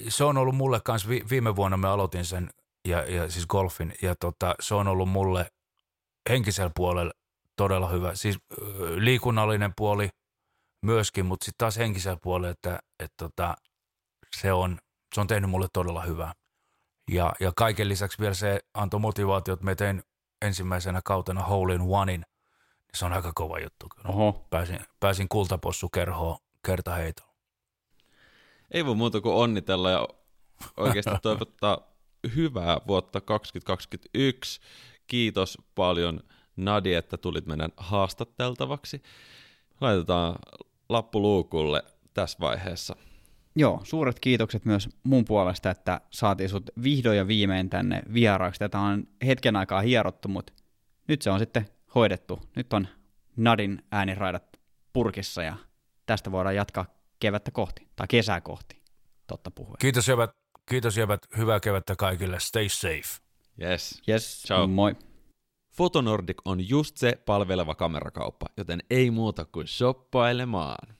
[0.09, 2.49] se on ollut mulle kanssa, viime vuonna me aloitin sen,
[2.87, 5.51] ja, ja siis golfin, ja tota, se on ollut mulle
[6.29, 7.11] henkisellä puolella
[7.55, 8.15] todella hyvä.
[8.15, 8.37] Siis
[8.95, 10.09] liikunnallinen puoli
[10.85, 13.55] myöskin, mutta sitten taas henkisellä puolella, että, että tota,
[14.35, 14.77] se, on,
[15.15, 16.33] se on tehnyt mulle todella hyvää.
[17.11, 20.03] Ja, ja kaiken lisäksi vielä se antoi motivaatio, että me tein
[20.41, 22.25] ensimmäisenä kautena Hole in Onein.
[22.93, 23.87] Se on aika kova juttu.
[24.07, 24.47] Oho.
[24.49, 27.33] Pääsin, pääsin kultapossukerhoon kertaheitolla.
[28.71, 30.07] Ei voi muuta kuin onnitella ja
[30.77, 31.79] oikeasti toivottaa
[32.35, 34.61] hyvää vuotta 2021.
[35.07, 36.19] Kiitos paljon
[36.55, 39.01] Nadi, että tulit meidän haastatteltavaksi.
[39.81, 40.35] Laitetaan
[40.89, 41.83] lappu luukulle
[42.13, 42.95] tässä vaiheessa.
[43.55, 48.59] Joo, suuret kiitokset myös mun puolesta, että saatiin sut vihdoin ja viimein tänne vieraaksi.
[48.59, 50.53] Tätä on hetken aikaa hierottu, mutta
[51.07, 52.39] nyt se on sitten hoidettu.
[52.55, 52.87] Nyt on
[53.37, 54.59] Nadin ääniraidat
[54.93, 55.55] purkissa ja
[56.05, 56.85] tästä voidaan jatkaa
[57.19, 58.81] kevättä kohti, tai kesää kohti,
[59.27, 59.75] totta puhuen.
[59.79, 60.31] Kiitos jävät,
[60.69, 63.21] kiitos jävät, hyvää kevättä kaikille, stay safe.
[63.61, 64.01] Yes.
[64.09, 64.67] Yes, Ciao.
[64.67, 64.95] moi.
[65.75, 70.98] Fotonordic on just se palveleva kamerakauppa, joten ei muuta kuin shoppailemaan.